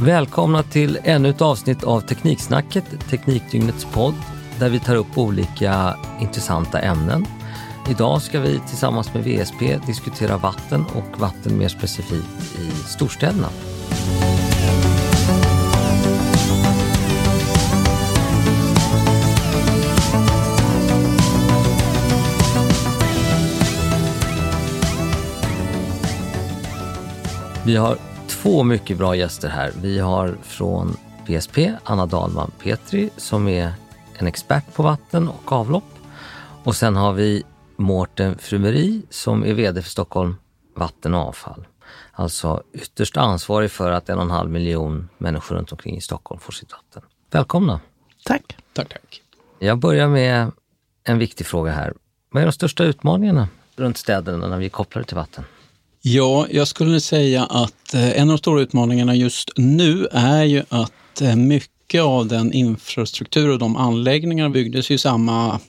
Välkomna 0.00 0.62
till 0.62 0.98
ännu 1.04 1.28
ett 1.28 1.42
avsnitt 1.42 1.84
av 1.84 2.00
Tekniksnacket, 2.00 2.84
Teknikdygnets 3.10 3.84
podd, 3.84 4.14
där 4.58 4.70
vi 4.70 4.80
tar 4.80 4.96
upp 4.96 5.18
olika 5.18 5.96
intressanta 6.20 6.78
ämnen. 6.78 7.26
Idag 7.90 8.22
ska 8.22 8.40
vi 8.40 8.60
tillsammans 8.68 9.14
med 9.14 9.24
VSP 9.24 9.78
diskutera 9.86 10.36
vatten 10.36 10.84
och 10.94 11.20
vatten 11.20 11.58
mer 11.58 11.68
specifikt 11.68 12.56
i 12.58 12.70
storstäderna. 12.88 13.48
Vi 27.64 27.76
har 27.76 27.98
två 28.42 28.62
mycket 28.62 28.98
bra 28.98 29.16
gäster 29.16 29.48
här. 29.48 29.72
Vi 29.82 29.98
har 29.98 30.36
från 30.42 30.96
VSP 31.26 31.72
Anna 31.84 32.06
Dahlman 32.06 32.50
Petri 32.62 33.10
som 33.16 33.48
är 33.48 33.72
en 34.14 34.26
expert 34.26 34.74
på 34.74 34.82
vatten 34.82 35.28
och 35.28 35.52
avlopp. 35.52 35.84
Och 36.64 36.76
sen 36.76 36.96
har 36.96 37.12
vi 37.12 37.42
Mårten 37.76 38.38
Frumeri 38.38 39.02
som 39.10 39.44
är 39.44 39.54
VD 39.54 39.82
för 39.82 39.90
Stockholm 39.90 40.36
Vatten 40.76 41.14
och 41.14 41.20
avfall. 41.20 41.66
Alltså 42.12 42.62
ytterst 42.72 43.16
ansvarig 43.16 43.70
för 43.70 43.90
att 43.90 44.08
en 44.08 44.18
och 44.18 44.24
en 44.24 44.30
halv 44.30 44.50
miljon 44.50 45.08
människor 45.18 45.56
runt 45.56 45.72
omkring 45.72 45.96
i 45.96 46.00
Stockholm 46.00 46.40
får 46.40 46.52
sitt 46.52 46.72
vatten. 46.72 47.02
Välkomna! 47.30 47.80
Tack! 48.24 48.56
Tack, 48.72 48.88
tack. 48.88 49.22
Jag 49.58 49.78
börjar 49.78 50.08
med 50.08 50.52
en 51.04 51.18
viktig 51.18 51.46
fråga 51.46 51.72
här. 51.72 51.94
Vad 52.30 52.42
är 52.42 52.46
de 52.46 52.52
största 52.52 52.84
utmaningarna 52.84 53.48
runt 53.76 53.96
städerna 53.96 54.48
när 54.48 54.58
vi 54.58 54.64
är 54.64 54.70
kopplade 54.70 55.06
till 55.06 55.16
vatten? 55.16 55.44
Ja, 56.00 56.46
jag 56.50 56.68
skulle 56.68 57.00
säga 57.00 57.44
att 57.44 57.94
eh, 57.94 58.20
en 58.20 58.22
av 58.22 58.28
de 58.28 58.38
stora 58.38 58.60
utmaningarna 58.60 59.14
just 59.14 59.50
nu 59.56 60.06
är 60.12 60.44
ju 60.44 60.62
att 60.68 61.20
eh, 61.20 61.36
mycket 61.36 62.02
av 62.02 62.26
den 62.26 62.52
infrastruktur 62.52 63.48
och 63.48 63.58
de 63.58 63.76
anläggningarna 63.76 64.50
byggdes 64.50 64.90
i 64.90 64.98
samma 64.98 65.60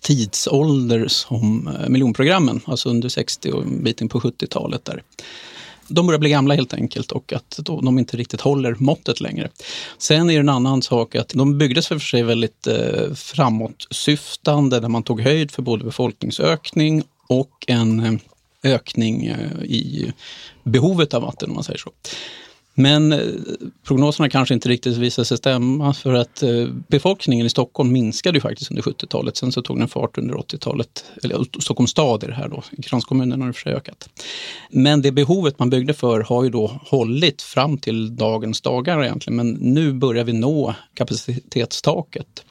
tidsålder 0.00 1.08
som 1.08 1.68
eh, 1.68 1.88
miljonprogrammen, 1.88 2.60
alltså 2.64 2.88
under 2.88 3.08
60 3.08 3.50
och 3.52 3.62
en 3.62 3.82
bit 3.84 4.00
in 4.00 4.08
på 4.08 4.20
70-talet. 4.20 4.84
där. 4.84 5.02
De 5.88 6.06
börjar 6.06 6.18
bli 6.18 6.30
gamla 6.30 6.54
helt 6.54 6.74
enkelt 6.74 7.12
och 7.12 7.32
att 7.32 7.60
de 7.64 7.98
inte 7.98 8.16
riktigt 8.16 8.40
håller 8.40 8.74
måttet 8.78 9.20
längre. 9.20 9.48
Sen 9.98 10.30
är 10.30 10.34
det 10.34 10.40
en 10.40 10.48
annan 10.48 10.82
sak 10.82 11.14
att 11.14 11.28
de 11.28 11.58
byggdes 11.58 11.88
för 11.88 11.98
sig 11.98 12.22
väldigt 12.22 12.66
eh, 12.66 13.14
framåtsyftande 13.14 14.80
där 14.80 14.88
man 14.88 15.02
tog 15.02 15.20
höjd 15.20 15.50
för 15.50 15.62
både 15.62 15.84
befolkningsökning 15.84 17.02
och 17.28 17.64
en 17.66 18.20
ökning 18.64 19.26
eh, 19.26 19.62
i 19.62 20.12
behovet 20.62 21.14
av 21.14 21.22
vatten 21.22 21.48
om 21.48 21.54
man 21.54 21.64
säger 21.64 21.78
så. 21.78 21.90
Men 22.74 23.12
eh, 23.12 23.18
prognoserna 23.86 24.28
kanske 24.28 24.54
inte 24.54 24.68
riktigt 24.68 24.96
visade 24.96 25.24
sig 25.24 25.36
stämma 25.36 25.94
för 25.94 26.14
att 26.14 26.42
eh, 26.42 26.66
befolkningen 26.88 27.46
i 27.46 27.50
Stockholm 27.50 27.92
minskade 27.92 28.36
ju 28.36 28.40
faktiskt 28.40 28.70
under 28.70 28.82
70-talet. 28.82 29.36
Sen 29.36 29.52
så 29.52 29.62
tog 29.62 29.78
den 29.78 29.88
fart 29.88 30.18
under 30.18 30.34
80-talet. 30.34 31.04
Eller 31.22 31.60
Stockholms 31.60 31.90
stad 31.90 32.22
är 32.22 32.28
det 32.28 32.34
här 32.34 32.48
då, 32.48 32.62
kranskommunen 32.82 33.40
har 33.40 33.48
det 33.48 33.52
för 33.52 33.60
sig 33.60 33.74
ökat. 33.74 34.08
Men 34.70 35.02
det 35.02 35.12
behovet 35.12 35.58
man 35.58 35.70
byggde 35.70 35.94
för 35.94 36.20
har 36.20 36.44
ju 36.44 36.50
då 36.50 36.80
hållit 36.86 37.42
fram 37.42 37.78
till 37.78 38.16
dagens 38.16 38.60
dagar 38.60 39.04
egentligen. 39.04 39.36
Men 39.36 39.50
nu 39.50 39.92
börjar 39.92 40.24
vi 40.24 40.32
nå 40.32 40.74
kapacitetstaket 40.94 42.44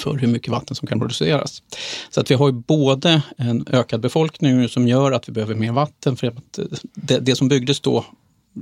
för 0.00 0.18
hur 0.18 0.28
mycket 0.28 0.48
vatten 0.48 0.76
som 0.76 0.88
kan 0.88 1.00
produceras. 1.00 1.62
Så 2.10 2.20
att 2.20 2.30
vi 2.30 2.34
har 2.34 2.48
ju 2.48 2.52
både 2.52 3.22
en 3.36 3.66
ökad 3.70 4.00
befolkning 4.00 4.68
som 4.68 4.88
gör 4.88 5.12
att 5.12 5.28
vi 5.28 5.32
behöver 5.32 5.54
mer 5.54 5.72
vatten 5.72 6.16
för 6.16 6.26
att 6.26 6.58
eh, 6.58 6.64
det, 6.94 7.18
det 7.18 7.36
som 7.36 7.48
byggdes 7.48 7.80
då 7.80 8.04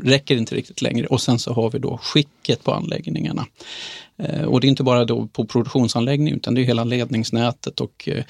räcker 0.03 0.37
inte 0.37 0.55
riktigt 0.55 0.83
längre. 0.83 1.07
Och 1.07 1.21
sen 1.21 1.39
så 1.39 1.53
har 1.53 1.71
vi 1.71 1.79
då 1.79 1.99
skicket 2.03 2.65
på 2.65 2.73
anläggningarna. 2.73 3.47
Eh, 4.19 4.43
och 4.43 4.61
det 4.61 4.67
är 4.67 4.69
inte 4.69 4.83
bara 4.83 5.05
då 5.05 5.27
på 5.27 5.47
produktionsanläggningen 5.47 6.37
utan 6.37 6.55
det 6.55 6.61
är 6.61 6.65
hela 6.65 6.85
ledningsnätet 6.85 7.81
och 7.81 8.09
eh, 8.09 8.25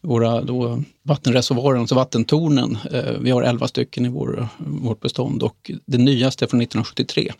våra 0.00 0.42
då 0.42 0.82
vattenreservoarer, 1.02 1.78
alltså 1.78 1.94
vattentornen. 1.94 2.78
Eh, 2.92 3.12
vi 3.20 3.30
har 3.30 3.42
11 3.42 3.68
stycken 3.68 4.06
i 4.06 4.08
vår, 4.08 4.48
vårt 4.58 5.00
bestånd 5.00 5.42
och 5.42 5.70
det 5.86 5.98
nyaste 5.98 6.44
är 6.44 6.46
från 6.46 6.60
1973. 6.60 7.32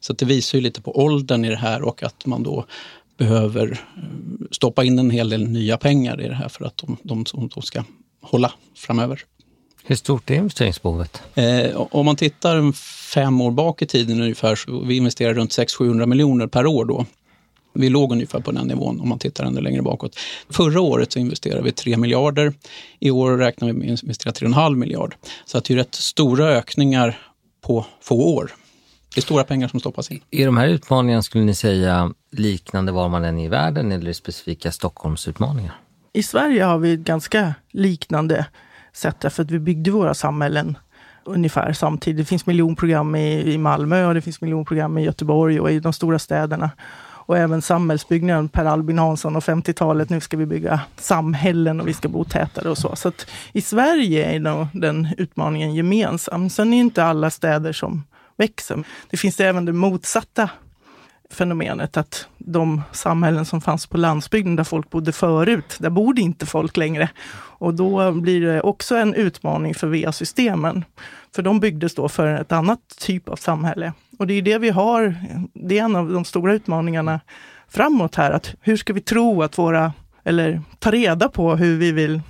Så 0.00 0.12
det 0.12 0.24
visar 0.24 0.58
ju 0.58 0.62
lite 0.62 0.82
på 0.82 0.98
åldern 1.04 1.44
i 1.44 1.48
det 1.48 1.56
här 1.56 1.82
och 1.82 2.02
att 2.02 2.26
man 2.26 2.42
då 2.42 2.66
behöver 3.20 3.70
eh, 3.72 4.02
stoppa 4.50 4.84
in 4.84 4.98
en 4.98 5.10
hel 5.10 5.28
del 5.28 5.48
nya 5.48 5.76
pengar 5.76 6.20
i 6.20 6.28
det 6.28 6.34
här 6.34 6.48
för 6.48 6.64
att 6.64 6.76
de, 6.76 6.96
de, 7.02 7.24
de 7.54 7.62
ska 7.62 7.84
hålla 8.22 8.52
framöver. 8.76 9.24
Hur 9.84 9.96
stort 9.96 10.30
är 10.30 10.34
investeringsbehovet? 10.34 11.22
Eh, 11.34 11.76
om 11.76 12.06
man 12.06 12.16
tittar 12.16 12.72
fem 13.12 13.40
år 13.40 13.50
bak 13.50 13.82
i 13.82 13.86
tiden 13.86 14.20
ungefär, 14.20 14.54
så 14.54 14.80
vi 14.80 14.96
investerar 14.96 15.34
runt 15.34 15.50
600-700 15.50 16.06
miljoner 16.06 16.46
per 16.46 16.66
år 16.66 16.84
då. 16.84 17.06
Vi 17.74 17.88
låg 17.88 18.12
ungefär 18.12 18.40
på 18.40 18.52
den 18.52 18.66
nivån 18.66 19.00
om 19.00 19.08
man 19.08 19.18
tittar 19.18 19.44
ännu 19.44 19.60
längre 19.60 19.82
bakåt. 19.82 20.18
Förra 20.50 20.80
året 20.80 21.12
så 21.12 21.18
investerade 21.18 21.62
vi 21.62 21.72
3 21.72 21.96
miljarder. 21.96 22.52
I 22.98 23.10
år 23.10 23.36
räknar 23.36 23.68
vi 23.68 23.74
med 23.74 23.92
att 23.92 24.02
investera 24.02 24.32
3,5 24.32 24.74
miljard. 24.74 25.14
Så 25.44 25.58
att 25.58 25.64
det 25.64 25.74
är 25.74 25.76
rätt 25.76 25.94
stora 25.94 26.46
ökningar 26.46 27.18
på 27.66 27.86
få 28.00 28.34
år. 28.34 28.52
Det 29.14 29.20
är 29.20 29.22
stora 29.22 29.44
pengar 29.44 29.68
som 29.68 29.80
stoppas 29.80 30.10
in. 30.10 30.20
Är 30.30 30.46
de 30.46 30.56
här 30.56 30.68
utmaningarna, 30.68 31.22
skulle 31.22 31.44
ni 31.44 31.54
säga, 31.54 32.12
liknande 32.30 32.92
var 32.92 33.08
man 33.08 33.24
än 33.24 33.38
är 33.38 33.44
i 33.44 33.48
världen 33.48 33.92
eller 33.92 34.10
i 34.10 34.14
specifika 34.14 34.72
Stockholmsutmaningar? 34.72 35.74
I 36.12 36.22
Sverige 36.22 36.64
har 36.64 36.78
vi 36.78 36.92
ett 36.92 37.00
ganska 37.00 37.54
liknande 37.70 38.46
sätt 38.92 39.16
därför 39.20 39.42
att 39.42 39.50
vi 39.50 39.58
byggde 39.58 39.90
våra 39.90 40.14
samhällen 40.14 40.78
ungefär 41.24 41.72
samtidigt. 41.72 42.18
Det 42.18 42.28
finns 42.28 42.46
miljonprogram 42.46 43.14
i, 43.14 43.52
i 43.52 43.58
Malmö 43.58 44.06
och 44.06 44.14
det 44.14 44.20
finns 44.20 44.40
miljonprogram 44.40 44.98
i 44.98 45.04
Göteborg 45.04 45.60
och 45.60 45.70
i 45.70 45.80
de 45.80 45.92
stora 45.92 46.18
städerna. 46.18 46.70
Och 47.30 47.38
även 47.38 47.62
samhällsbyggnaden, 47.62 48.48
Per 48.48 48.64
Albin 48.64 48.98
Hansson 48.98 49.36
och 49.36 49.42
50-talet, 49.42 50.10
nu 50.10 50.20
ska 50.20 50.36
vi 50.36 50.46
bygga 50.46 50.80
samhällen 50.96 51.80
och 51.80 51.88
vi 51.88 51.94
ska 51.94 52.08
bo 52.08 52.24
tätare 52.24 52.70
och 52.70 52.78
så. 52.78 52.96
Så 52.96 53.08
att 53.08 53.26
i 53.52 53.60
Sverige 53.60 54.24
är 54.24 54.40
nog 54.40 54.66
den 54.72 55.08
utmaningen 55.18 55.74
gemensam. 55.74 56.50
Sen 56.50 56.72
är 56.72 56.80
inte 56.80 57.04
alla 57.04 57.30
städer 57.30 57.72
som 57.72 58.04
växer. 58.36 58.84
Det 59.10 59.16
finns 59.16 59.40
även 59.40 59.64
det 59.64 59.72
motsatta 59.72 60.50
fenomenet 61.30 61.96
att 61.96 62.28
de 62.38 62.82
samhällen 62.92 63.44
som 63.44 63.60
fanns 63.60 63.86
på 63.86 63.96
landsbygden 63.96 64.56
där 64.56 64.64
folk 64.64 64.90
bodde 64.90 65.12
förut, 65.12 65.76
där 65.78 65.90
bor 65.90 66.14
det 66.14 66.20
inte 66.20 66.46
folk 66.46 66.76
längre. 66.76 67.08
Och 67.32 67.74
då 67.74 68.12
blir 68.12 68.40
det 68.40 68.60
också 68.60 68.96
en 68.96 69.14
utmaning 69.14 69.74
för 69.74 69.86
VA-systemen. 69.86 70.84
För 71.34 71.42
de 71.42 71.60
byggdes 71.60 71.94
då 71.94 72.08
för 72.08 72.26
ett 72.26 72.52
annat 72.52 72.80
typ 72.98 73.28
av 73.28 73.36
samhälle. 73.36 73.92
Och 74.18 74.26
det 74.26 74.34
är 74.34 74.42
det 74.42 74.58
vi 74.58 74.70
har, 74.70 75.16
det 75.54 75.78
är 75.78 75.84
en 75.84 75.96
av 75.96 76.12
de 76.12 76.24
stora 76.24 76.54
utmaningarna 76.54 77.20
framåt 77.68 78.14
här, 78.14 78.30
att 78.30 78.54
hur 78.60 78.76
ska 78.76 78.92
vi 78.92 79.00
tro 79.00 79.42
att 79.42 79.58
våra, 79.58 79.92
eller 80.24 80.62
ta 80.78 80.90
reda 80.90 81.28
på 81.28 81.56
hur 81.56 81.78
vi 81.78 81.92
vill 81.92 82.20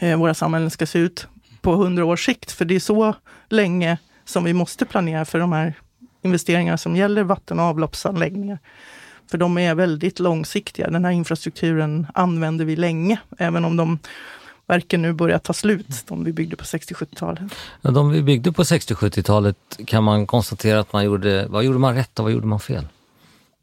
eh, 0.00 0.18
våra 0.18 0.34
samhällen 0.34 0.70
ska 0.70 0.86
se 0.86 0.98
ut 0.98 1.28
på 1.60 1.74
hundra 1.74 2.04
års 2.04 2.26
sikt, 2.26 2.52
för 2.52 2.64
det 2.64 2.74
är 2.74 2.80
så 2.80 3.14
länge 3.48 3.98
som 4.24 4.44
vi 4.44 4.52
måste 4.52 4.84
planera 4.84 5.24
för 5.24 5.38
de 5.38 5.52
här 5.52 5.74
investeringarna 6.22 6.78
som 6.78 6.96
gäller 6.96 7.22
vatten 7.22 7.58
och 7.58 7.64
avloppsanläggningar. 7.64 8.58
För 9.30 9.38
de 9.38 9.58
är 9.58 9.74
väldigt 9.74 10.18
långsiktiga. 10.18 10.90
Den 10.90 11.04
här 11.04 11.12
infrastrukturen 11.12 12.06
använder 12.14 12.64
vi 12.64 12.76
länge, 12.76 13.20
även 13.38 13.64
om 13.64 13.76
de 13.76 13.98
verken 14.66 15.02
nu 15.02 15.12
börjar 15.12 15.38
ta 15.38 15.52
slut, 15.52 15.86
de 16.08 16.24
vi 16.24 16.32
byggde 16.32 16.56
på 16.56 16.64
60-70-talet. 16.64 17.42
Ja, 17.82 17.90
de 17.90 18.10
vi 18.10 18.22
byggde 18.22 18.52
på 18.52 18.62
60-70-talet 18.62 19.56
kan 19.86 20.04
man 20.04 20.26
konstatera 20.26 20.80
att 20.80 20.92
man 20.92 21.04
gjorde, 21.04 21.46
vad 21.48 21.64
gjorde 21.64 21.78
man 21.78 21.94
rätt 21.94 22.18
och 22.18 22.24
vad 22.24 22.32
gjorde 22.32 22.46
man 22.46 22.60
fel? 22.60 22.86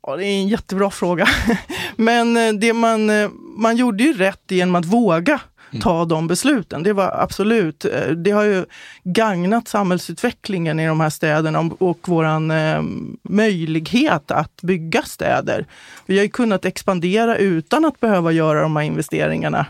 Ja, 0.07 0.15
det 0.15 0.25
är 0.25 0.41
en 0.41 0.47
jättebra 0.47 0.89
fråga. 0.89 1.27
Men 1.95 2.37
eh, 2.37 2.53
det 2.53 2.73
man, 2.73 3.09
eh, 3.09 3.29
man 3.57 3.77
gjorde 3.77 4.03
ju 4.03 4.13
rätt 4.13 4.43
genom 4.47 4.75
att 4.75 4.85
våga. 4.85 5.41
Mm. 5.71 5.81
ta 5.81 6.05
de 6.05 6.27
besluten. 6.27 6.83
Det 6.83 6.93
var 6.93 7.11
absolut, 7.21 7.85
eh, 7.85 8.07
det 8.07 8.31
har 8.31 8.43
ju 8.43 8.65
gagnat 9.03 9.67
samhällsutvecklingen 9.67 10.79
i 10.79 10.87
de 10.87 10.99
här 10.99 11.09
städerna 11.09 11.71
och 11.79 12.07
våran 12.07 12.51
eh, 12.51 12.81
möjlighet 13.23 14.31
att 14.31 14.61
bygga 14.61 15.01
städer. 15.01 15.65
Vi 16.05 16.17
har 16.17 16.23
ju 16.23 16.29
kunnat 16.29 16.65
expandera 16.65 17.37
utan 17.37 17.85
att 17.85 17.99
behöva 17.99 18.31
göra 18.31 18.61
de 18.61 18.75
här 18.75 18.83
investeringarna. 18.83 19.65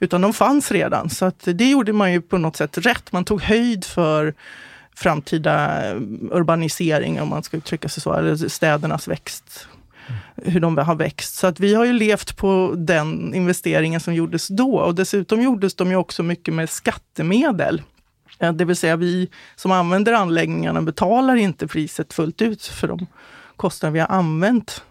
Utan 0.00 0.20
de 0.20 0.32
fanns 0.32 0.72
redan, 0.72 1.10
så 1.10 1.24
att 1.24 1.42
det 1.44 1.70
gjorde 1.70 1.92
man 1.92 2.12
ju 2.12 2.20
på 2.20 2.38
något 2.38 2.56
sätt 2.56 2.78
rätt. 2.78 3.12
Man 3.12 3.24
tog 3.24 3.42
höjd 3.42 3.84
för 3.84 4.34
framtida 4.94 5.86
eh, 5.90 5.96
urbanisering, 6.30 7.20
om 7.20 7.28
man 7.28 7.42
ska 7.42 7.56
uttrycka 7.56 7.88
sig 7.88 8.02
så, 8.02 8.12
eller 8.12 8.48
städernas 8.48 9.08
växt 9.08 9.68
hur 10.44 10.60
de 10.60 10.78
har 10.78 10.94
växt. 10.94 11.34
Så 11.34 11.46
att 11.46 11.60
vi 11.60 11.74
har 11.74 11.84
ju 11.84 11.92
levt 11.92 12.36
på 12.36 12.74
den 12.76 13.34
investeringen 13.34 14.00
som 14.00 14.14
gjordes 14.14 14.48
då. 14.48 14.76
Och 14.76 14.94
dessutom 14.94 15.42
gjordes 15.42 15.74
de 15.74 15.90
ju 15.90 15.96
också 15.96 16.22
mycket 16.22 16.54
med 16.54 16.70
skattemedel. 16.70 17.82
Det 18.54 18.64
vill 18.64 18.76
säga 18.76 18.96
vi 18.96 19.28
som 19.56 19.72
använder 19.72 20.12
anläggningarna 20.12 20.82
betalar 20.82 21.36
inte 21.36 21.66
priset 21.66 22.12
fullt 22.12 22.42
ut 22.42 22.66
för 22.66 22.88
de 22.88 23.06
kostnader 23.56 23.92
vi 23.92 24.00
har 24.00 24.08
använt. 24.08 24.84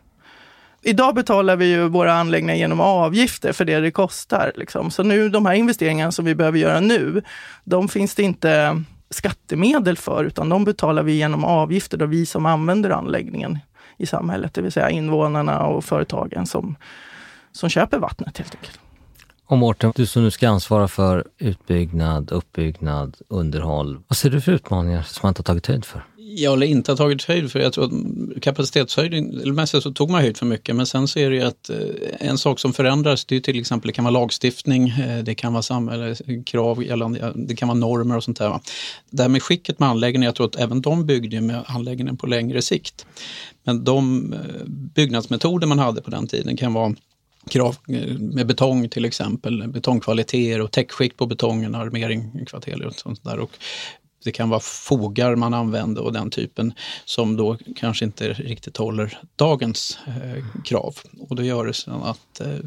Idag 0.82 1.16
betalar 1.16 1.56
vi 1.56 1.66
ju 1.66 1.88
våra 1.88 2.14
anläggningar 2.14 2.56
genom 2.56 2.80
avgifter 2.80 3.54
för 3.54 3.66
det 3.66 3.80
det 3.80 3.92
kostar. 3.92 4.52
Liksom. 4.56 4.92
Så 4.92 5.04
nu 5.04 5.30
de 5.30 5.46
här 5.46 5.54
investeringarna 5.54 6.12
som 6.12 6.26
vi 6.26 6.36
behöver 6.36 6.60
göra 6.60 6.80
nu, 6.80 7.22
de 7.64 7.88
finns 7.88 8.16
det 8.16 8.24
inte 8.24 8.84
skattemedel 9.10 9.98
för, 9.98 10.26
utan 10.26 10.50
de 10.50 10.66
betalar 10.66 11.04
vi 11.04 11.14
genom 11.14 11.44
avgifter, 11.44 11.98
då 11.98 12.06
vi 12.06 12.26
som 12.26 12.46
använder 12.46 12.90
anläggningen 12.90 13.60
i 14.00 14.06
samhället, 14.06 14.54
det 14.54 14.62
vill 14.62 14.72
säga 14.72 14.90
invånarna 14.90 15.66
och 15.66 15.86
företagen 15.86 16.46
som, 16.46 16.76
som 17.52 17.70
köper 17.70 17.98
vattnet 17.98 18.38
helt 18.38 18.56
enkelt. 18.56 18.80
Och 19.50 19.58
Mårten, 19.58 19.94
du 19.96 20.06
som 20.06 20.24
nu 20.24 20.32
ska 20.32 20.50
ansvara 20.50 20.88
för 20.88 21.28
utbyggnad, 21.38 22.32
uppbyggnad, 22.32 23.18
underhåll. 23.28 24.00
Vad 24.08 24.18
ser 24.18 24.30
du 24.30 24.42
för 24.42 24.52
utmaningar 24.52 25.02
som 25.02 25.20
man 25.24 25.30
inte 25.32 25.40
har 25.40 25.44
tagit 25.44 25.68
höjd 25.68 25.86
för? 25.86 26.04
Jag 26.18 26.54
eller 26.54 26.68
inte 26.68 26.92
har 26.92 26.98
tagit 26.98 27.24
höjd 27.24 27.52
för 27.52 27.60
jag 27.60 27.74
tror 27.74 27.86
att 27.86 28.42
kapacitetshöjning, 28.42 29.34
eller 29.42 29.54
mest 29.54 29.82
så 29.82 29.92
tog 29.92 30.10
man 30.10 30.22
höjd 30.22 30.38
för 30.38 30.46
mycket 30.46 30.76
men 30.76 30.86
sen 30.86 31.08
så 31.08 31.20
är 31.20 31.30
det 31.30 31.36
ju 31.36 31.44
att 31.44 31.70
eh, 31.70 31.78
en 32.20 32.38
sak 32.38 32.60
som 32.60 32.74
förändras 32.74 33.26
det 33.26 33.36
är 33.36 33.40
till 33.40 33.60
exempel 33.60 33.88
det 33.88 33.94
kan 33.94 34.06
vara 34.06 34.14
lagstiftning, 34.14 34.90
eh, 34.90 35.24
det 35.24 35.36
kan 35.36 35.54
vara 35.54 35.64
samhällskrav 35.64 36.84
gällande, 36.84 37.34
det 37.36 37.56
kan 37.56 37.68
vara 37.68 37.78
normer 37.78 38.18
och 38.18 38.24
sånt 38.24 38.38
där. 38.38 38.60
Det 39.10 39.22
här 39.22 39.30
med 39.30 39.44
skicket 39.44 39.80
med 39.80 39.90
anläggningen, 39.90 40.26
jag 40.26 40.36
tror 40.36 40.48
att 40.48 40.56
även 40.56 40.82
de 40.82 41.06
byggde 41.06 41.42
med 41.42 41.64
anläggningen 41.68 42.18
på 42.18 42.28
längre 42.28 42.62
sikt. 42.62 43.06
Men 43.70 43.84
de 43.84 44.34
eh, 44.34 44.66
byggnadsmetoder 44.68 45.68
man 45.68 45.80
hade 45.80 46.02
på 46.02 46.10
den 46.10 46.28
tiden 46.28 46.58
kan 46.58 46.74
vara 46.74 46.96
krav 47.50 47.76
eh, 47.88 48.18
med 48.18 48.48
betong 48.48 48.90
till 48.90 49.06
exempel, 49.06 49.68
betongkvaliteter 49.68 50.62
och 50.62 50.72
täckskikt 50.72 51.18
på 51.18 51.26
betongen, 51.26 51.76
armering, 51.76 52.46
kvarter 52.46 52.86
och 52.86 52.96
sånt 52.96 53.24
där. 53.24 53.40
Och 53.40 53.52
det 54.24 54.32
kan 54.32 54.50
vara 54.50 54.60
fogar 54.60 55.36
man 55.36 55.54
använder 55.54 56.02
och 56.02 56.14
den 56.14 56.30
typen 56.30 56.74
som 57.06 57.38
då 57.38 57.58
kanske 57.76 58.06
inte 58.06 58.34
riktigt 58.34 58.78
håller 58.78 59.20
dagens 59.36 60.00
eh, 60.08 60.46
krav. 60.64 60.96
Och 61.20 61.36
då 61.36 61.44
gör 61.44 61.66
det 61.66 61.74
så 61.74 61.92
att 61.92 62.40
eh, 62.40 62.60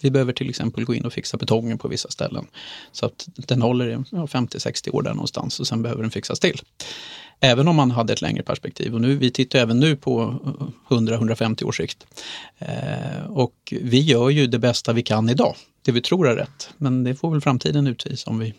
vi 0.00 0.10
behöver 0.10 0.32
till 0.32 0.50
exempel 0.50 0.84
gå 0.84 0.94
in 0.94 1.04
och 1.04 1.12
fixa 1.12 1.36
betongen 1.36 1.78
på 1.78 1.88
vissa 1.88 2.10
ställen 2.10 2.46
så 2.92 3.06
att 3.06 3.28
den 3.34 3.62
håller 3.62 3.88
i 3.88 3.92
ja, 3.92 4.26
50-60 4.26 4.94
år 4.94 5.02
där 5.02 5.14
någonstans 5.14 5.60
och 5.60 5.66
sen 5.66 5.82
behöver 5.82 6.02
den 6.02 6.10
fixas 6.10 6.40
till. 6.40 6.60
Även 7.44 7.68
om 7.68 7.76
man 7.76 7.90
hade 7.90 8.12
ett 8.12 8.22
längre 8.22 8.42
perspektiv 8.42 8.94
och 8.94 9.00
nu, 9.00 9.16
vi 9.16 9.30
tittar 9.30 9.58
även 9.58 9.80
nu 9.80 9.96
på 9.96 10.34
100-150 10.88 11.64
års 11.64 11.76
sikt. 11.76 12.06
Eh, 12.58 13.26
och 13.28 13.54
vi 13.80 14.00
gör 14.00 14.30
ju 14.30 14.46
det 14.46 14.58
bästa 14.58 14.92
vi 14.92 15.02
kan 15.02 15.28
idag, 15.28 15.54
det 15.84 15.92
vi 15.92 16.00
tror 16.00 16.28
är 16.28 16.36
rätt. 16.36 16.70
Men 16.76 17.04
det 17.04 17.14
får 17.14 17.30
väl 17.30 17.40
framtiden 17.40 17.86
utvisa 17.86 18.30
om 18.30 18.38
vi 18.38 18.54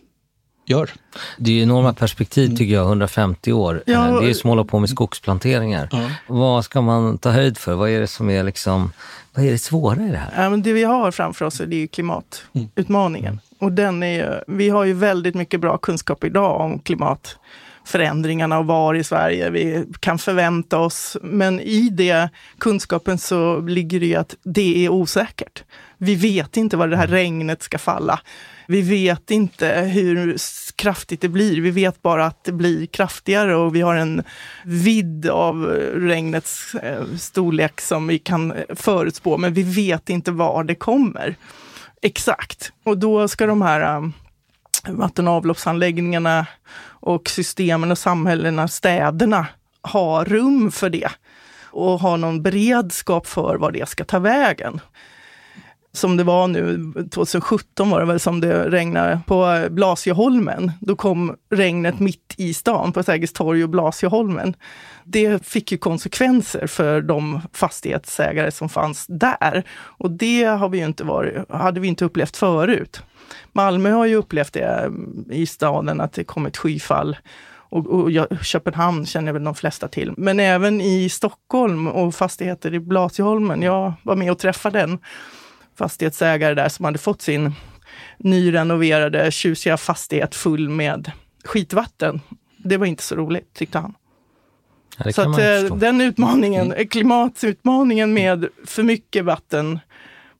gör. 0.65 0.89
Det 1.37 1.59
är 1.59 1.63
enorma 1.63 1.93
perspektiv 1.93 2.45
mm. 2.45 2.57
tycker 2.57 2.73
jag, 2.73 2.85
150 2.87 3.51
år. 3.51 3.83
Ja, 3.85 4.07
eh, 4.07 4.21
det 4.21 4.29
är 4.29 4.33
som 4.33 4.49
att 4.49 4.51
hålla 4.51 4.63
på 4.63 4.79
med 4.79 4.89
skogsplanteringar. 4.89 5.89
Ja. 5.91 6.09
Vad 6.27 6.65
ska 6.65 6.81
man 6.81 7.17
ta 7.17 7.29
höjd 7.29 7.57
för? 7.57 7.73
Vad 7.73 7.89
är 7.89 7.99
det 7.99 8.07
som 8.07 8.29
är 8.29 8.43
liksom, 8.43 8.91
vad 9.33 9.45
är 9.45 9.51
det 9.51 9.57
svåra 9.57 10.07
i 10.07 10.09
det 10.09 10.17
här? 10.17 10.43
Ja, 10.43 10.49
men 10.49 10.61
det 10.63 10.73
vi 10.73 10.83
har 10.83 11.11
framför 11.11 11.45
oss 11.45 11.59
är 11.59 11.65
det 11.65 11.87
klimatutmaningen. 11.87 13.33
Mm. 13.33 13.39
Och 13.59 13.71
den 13.71 14.03
är, 14.03 14.43
vi 14.47 14.69
har 14.69 14.83
ju 14.83 14.93
väldigt 14.93 15.35
mycket 15.35 15.59
bra 15.59 15.77
kunskap 15.77 16.23
idag 16.23 16.61
om 16.61 16.79
klimatförändringarna 17.83 18.59
och 18.59 18.65
var 18.65 18.95
i 18.95 19.03
Sverige 19.03 19.49
vi 19.49 19.85
kan 19.99 20.17
förvänta 20.17 20.77
oss. 20.77 21.17
Men 21.21 21.59
i 21.59 21.89
det 21.89 22.29
kunskapen 22.59 23.17
så 23.17 23.59
ligger 23.59 23.99
det 23.99 24.05
ju 24.05 24.15
att 24.15 24.35
det 24.43 24.85
är 24.85 24.89
osäkert. 24.89 25.63
Vi 25.97 26.15
vet 26.15 26.57
inte 26.57 26.77
var 26.77 26.87
det 26.87 26.97
här 26.97 27.07
regnet 27.07 27.63
ska 27.63 27.77
falla. 27.77 28.19
Vi 28.67 28.81
vet 28.81 29.31
inte 29.31 29.67
hur 29.67 30.37
kraftigt 30.75 31.21
det 31.21 31.29
blir. 31.29 31.61
Vi 31.61 31.71
vet 31.71 32.01
bara 32.01 32.25
att 32.25 32.43
det 32.43 32.51
blir 32.51 32.85
kraftigare 32.85 33.55
och 33.55 33.75
vi 33.75 33.81
har 33.81 33.95
en 33.95 34.23
vidd 34.65 35.29
av 35.29 35.65
regnets 35.95 36.75
eh, 36.75 37.03
storlek 37.17 37.81
som 37.81 38.07
vi 38.07 38.19
kan 38.19 38.53
förutspå, 38.75 39.37
men 39.37 39.53
vi 39.53 39.63
vet 39.63 40.09
inte 40.09 40.31
var 40.31 40.63
det 40.63 40.75
kommer 40.75 41.35
exakt. 42.01 42.71
Och 42.85 42.97
då 42.97 43.27
ska 43.27 43.45
de 43.45 43.61
här 43.61 43.97
um, 43.97 44.13
vatten 44.87 45.27
och 45.27 45.33
avloppsanläggningarna 45.33 46.45
och 47.05 47.29
systemen 47.29 47.91
och 47.91 47.97
samhällena, 47.97 48.67
städerna, 48.67 49.47
ha 49.81 50.23
rum 50.23 50.71
för 50.71 50.89
det 50.89 51.09
och 51.63 51.99
ha 51.99 52.17
någon 52.17 52.41
beredskap 52.43 53.27
för 53.27 53.57
var 53.57 53.71
det 53.71 53.89
ska 53.89 54.03
ta 54.03 54.19
vägen 54.19 54.81
som 55.95 56.17
det 56.17 56.23
var 56.23 56.47
nu, 56.47 56.93
2017 57.11 57.89
var 57.89 57.99
det 57.99 58.05
väl 58.05 58.19
som 58.19 58.41
det 58.41 58.69
regnade 58.69 59.19
på 59.27 59.45
eh, 59.45 59.69
Blasieholmen. 59.69 60.71
Då 60.81 60.95
kom 60.95 61.35
regnet 61.49 61.99
mitt 61.99 62.33
i 62.37 62.53
stan 62.53 62.91
på 62.91 63.03
Sergels 63.03 63.33
torg 63.33 63.63
och 63.63 63.69
Blasieholmen. 63.69 64.55
Det 65.03 65.45
fick 65.45 65.71
ju 65.71 65.77
konsekvenser 65.77 66.67
för 66.67 67.01
de 67.01 67.41
fastighetsägare 67.53 68.51
som 68.51 68.69
fanns 68.69 69.05
där. 69.07 69.63
Och 69.73 70.11
det 70.11 70.43
har 70.43 70.69
vi 70.69 70.77
inte 70.77 71.03
varit, 71.03 71.49
hade 71.49 71.79
vi 71.79 71.87
inte 71.87 72.05
upplevt 72.05 72.37
förut. 72.37 73.01
Malmö 73.51 73.91
har 73.91 74.05
ju 74.05 74.15
upplevt 74.15 74.53
det 74.53 74.89
eh, 75.29 75.37
i 75.37 75.45
staden, 75.45 76.01
att 76.01 76.13
det 76.13 76.23
kom 76.23 76.45
ett 76.45 76.57
skyfall 76.57 77.17
och, 77.73 77.87
och 77.87 78.11
Köpenhamn 78.41 79.05
känner 79.05 79.33
väl 79.33 79.43
de 79.43 79.55
flesta 79.55 79.87
till. 79.87 80.13
Men 80.17 80.39
även 80.39 80.81
i 80.81 81.09
Stockholm 81.09 81.87
och 81.87 82.15
fastigheter 82.15 82.73
i 82.73 82.79
Blasieholmen. 82.79 83.61
Jag 83.61 83.93
var 84.03 84.15
med 84.15 84.31
och 84.31 84.39
träffade 84.39 84.79
den 84.79 84.99
fastighetsägare 85.75 86.53
där 86.53 86.69
som 86.69 86.85
hade 86.85 86.97
fått 86.97 87.21
sin 87.21 87.53
nyrenoverade 88.17 89.31
tjusiga 89.31 89.77
fastighet 89.77 90.35
full 90.35 90.69
med 90.69 91.11
skitvatten. 91.43 92.21
Det 92.57 92.77
var 92.77 92.85
inte 92.85 93.03
så 93.03 93.15
roligt, 93.15 93.53
tyckte 93.53 93.77
han. 93.77 93.93
Ja, 94.97 95.11
så 95.11 95.21
att 95.21 95.39
eh, 95.39 95.75
den 95.75 96.01
utmaningen, 96.01 96.71
mm. 96.71 96.87
klimatutmaningen 96.87 98.13
med 98.13 98.47
för 98.65 98.83
mycket 98.83 99.25
vatten 99.25 99.79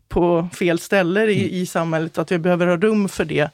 på 0.10 0.50
fel 0.54 0.80
ställen 0.80 1.30
i, 1.30 1.34
mm. 1.34 1.54
i 1.54 1.66
samhället, 1.66 2.18
att 2.18 2.32
vi 2.32 2.40
behöver 2.40 2.68
ha 2.68 2.78
rum 2.78 3.10
för 3.10 3.26
det. 3.26 3.50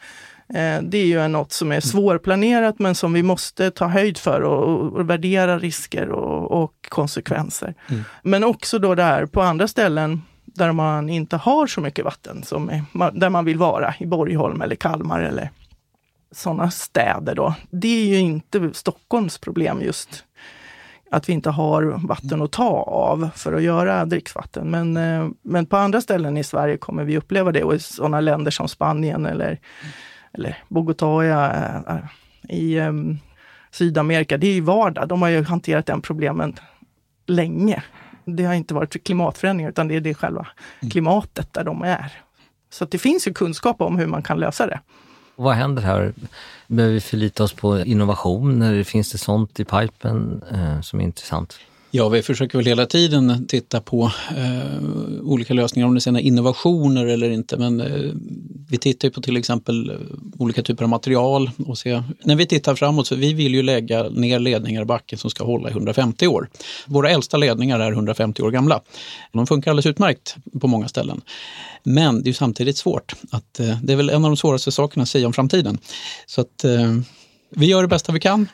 Eh, 0.54 0.82
det 0.82 0.98
är 0.98 1.06
ju 1.06 1.28
något 1.28 1.52
som 1.52 1.68
är 1.68 1.76
mm. 1.76 1.82
svårplanerat 1.82 2.80
men 2.80 2.96
som 2.96 3.14
vi 3.14 3.24
måste 3.24 3.72
ta 3.72 3.88
höjd 3.88 4.18
för 4.18 4.42
och, 4.42 4.94
och 4.94 5.10
värdera 5.10 5.60
risker 5.60 6.10
och, 6.10 6.64
och 6.64 6.74
konsekvenser. 6.90 7.76
Mm. 7.90 8.04
Men 8.24 8.44
också 8.44 8.80
då 8.80 8.96
det 8.96 9.04
här 9.04 9.26
på 9.26 9.42
andra 9.42 9.68
ställen 9.68 10.22
där 10.56 10.72
man 10.72 11.10
inte 11.10 11.38
har 11.38 11.68
så 11.68 11.82
mycket 11.82 12.06
vatten, 12.06 12.44
som 12.44 12.70
är, 12.70 13.20
där 13.20 13.30
man 13.30 13.46
vill 13.46 13.58
vara, 13.58 13.94
i 14.00 14.06
Borgholm 14.06 14.62
eller 14.62 14.76
Kalmar 14.76 15.22
eller 15.22 15.50
sådana 16.32 16.72
städer 16.72 17.36
då. 17.36 17.56
Det 17.70 18.02
är 18.02 18.06
ju 18.06 18.20
inte 18.20 18.70
Stockholms 18.74 19.38
problem 19.38 19.82
just 19.82 20.26
att 21.12 21.30
vi 21.30 21.34
inte 21.34 21.50
har 21.50 22.08
vatten 22.08 22.42
att 22.42 22.52
ta 22.52 22.84
av 22.84 23.30
för 23.36 23.54
att 23.54 23.62
göra 23.62 24.06
dricksvatten. 24.06 24.72
Men, 24.72 24.98
eh, 24.98 25.30
men 25.42 25.66
på 25.66 25.78
andra 25.78 26.02
ställen 26.02 26.38
i 26.38 26.44
Sverige 26.44 26.78
kommer 26.78 27.04
vi 27.04 27.18
uppleva 27.18 27.52
det 27.52 27.64
och 27.64 27.76
i 27.76 27.80
sådana 27.80 28.22
länder 28.22 28.52
som 28.52 28.68
Spanien 28.68 29.26
eller, 29.26 29.60
eller 30.34 30.58
Bogotá 30.68 31.24
eh, 31.24 31.98
i 32.58 32.80
um, 32.80 33.20
Sydamerika, 33.72 34.38
det 34.38 34.48
är 34.48 34.54
ju 34.54 34.62
vardag. 34.62 35.08
De 35.08 35.22
har 35.22 35.30
ju 35.30 35.44
hanterat 35.44 35.86
den 35.86 36.02
problemen 36.02 36.56
länge 37.28 37.84
det 38.26 38.44
har 38.44 38.54
inte 38.54 38.74
varit 38.74 39.04
klimatförändringar 39.04 39.70
utan 39.70 39.88
det 39.88 39.96
är 39.96 40.02
det 40.02 40.14
själva 40.14 40.48
mm. 40.80 40.92
klimatet 40.92 41.54
där 41.54 41.64
de 41.64 41.82
är. 41.82 42.14
Så 42.70 42.86
det 42.86 42.98
finns 42.98 43.28
ju 43.28 43.34
kunskap 43.34 43.82
om 43.82 43.98
hur 43.98 44.08
man 44.08 44.24
kan 44.24 44.40
lösa 44.40 44.68
det. 44.68 44.80
Vad 45.36 45.56
händer 45.56 45.82
här? 45.82 46.14
Behöver 46.68 46.94
vi 46.94 47.02
förlita 47.02 47.44
oss 47.44 47.54
på 47.54 47.80
innovationer? 47.80 48.84
Finns 48.84 49.12
det 49.12 49.18
sånt 49.18 49.60
i 49.60 49.66
pipen 49.66 50.44
eh, 50.52 50.82
som 50.82 51.00
är 51.00 51.04
intressant? 51.04 51.60
Ja, 51.92 52.10
vi 52.10 52.22
försöker 52.22 52.58
väl 52.58 52.68
hela 52.68 52.86
tiden 52.86 53.48
titta 53.48 53.82
på 53.82 54.12
eh, 54.38 54.82
olika 55.22 55.54
lösningar, 55.54 55.88
om 55.88 55.96
det 55.96 56.02
sen 56.02 56.16
är 56.16 56.20
innovationer 56.20 57.06
eller 57.06 57.30
inte. 57.30 57.58
Men 57.58 57.82
eh, 57.82 58.12
vi 58.70 58.78
tittar 58.78 59.10
på 59.10 59.22
till 59.22 59.38
exempel 59.38 59.90
eh, 59.90 59.96
olika 60.38 60.64
typer 60.64 60.84
av 60.84 60.90
material 60.90 61.52
och 61.68 61.78
se, 61.78 62.04
när 62.24 62.36
vi 62.36 62.46
tittar 62.46 62.76
framåt 62.76 63.08
så 63.08 63.16
vi 63.16 63.34
vill 63.34 63.54
ju 63.54 63.64
lägga 63.64 64.04
ner 64.10 64.40
ledningar 64.40 64.82
i 64.82 64.86
backen 64.86 65.20
som 65.20 65.30
ska 65.30 65.44
hålla 65.44 65.70
i 65.70 65.72
150 65.72 66.28
år. 66.28 66.50
Våra 66.86 67.10
äldsta 67.10 67.38
ledningar 67.38 67.80
är 67.80 67.92
150 67.92 68.42
år 68.42 68.52
gamla. 68.52 68.82
De 69.32 69.48
funkar 69.48 69.72
alldeles 69.72 69.86
utmärkt 69.86 70.36
på 70.62 70.68
många 70.68 70.88
ställen. 70.88 71.22
Men 71.84 72.24
det 72.24 72.30
är 72.30 72.34
samtidigt 72.34 72.78
svårt. 72.78 73.16
Att, 73.32 73.60
eh, 73.60 73.78
det 73.84 73.94
är 73.94 73.98
väl 73.98 74.10
en 74.10 74.26
av 74.26 74.30
de 74.30 74.38
svåraste 74.38 74.72
sakerna 74.72 75.04
att 75.04 75.10
säga 75.10 75.28
om 75.28 75.34
framtiden. 75.34 75.78
Så 76.26 76.42
att 76.42 76.64
eh, 76.64 76.96
vi 77.56 77.66
gör 77.66 77.82
det 77.82 77.88
bästa 77.88 78.12
vi 78.12 78.20
kan. 78.20 78.48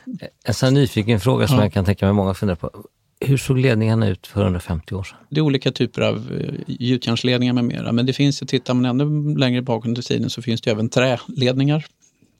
En 0.44 0.54
sån 0.54 0.74
nyfiken 0.74 1.20
fråga 1.20 1.48
som 1.48 1.56
ja. 1.56 1.62
jag 1.62 1.72
kan 1.72 1.84
tänka 1.84 2.06
mig 2.06 2.12
många 2.12 2.34
funderar 2.34 2.56
på. 2.56 2.70
Hur 3.20 3.36
såg 3.36 3.58
ledningarna 3.58 4.08
ut 4.08 4.26
för 4.26 4.42
150 4.42 4.94
år 4.94 5.02
sedan? 5.02 5.18
Det 5.30 5.40
är 5.40 5.42
olika 5.42 5.72
typer 5.72 6.02
av 6.02 6.32
eh, 6.40 6.54
gjutjärnsledningar 6.66 7.52
med 7.52 7.64
mera. 7.64 7.92
Men 7.92 8.06
det 8.06 8.12
finns, 8.12 8.38
tittar 8.38 8.74
man 8.74 8.84
ännu 8.84 9.38
längre 9.38 9.62
bak 9.62 9.86
under 9.86 10.02
tiden 10.02 10.30
så 10.30 10.42
finns 10.42 10.60
det 10.60 10.70
även 10.70 10.88
träledningar. 10.88 11.86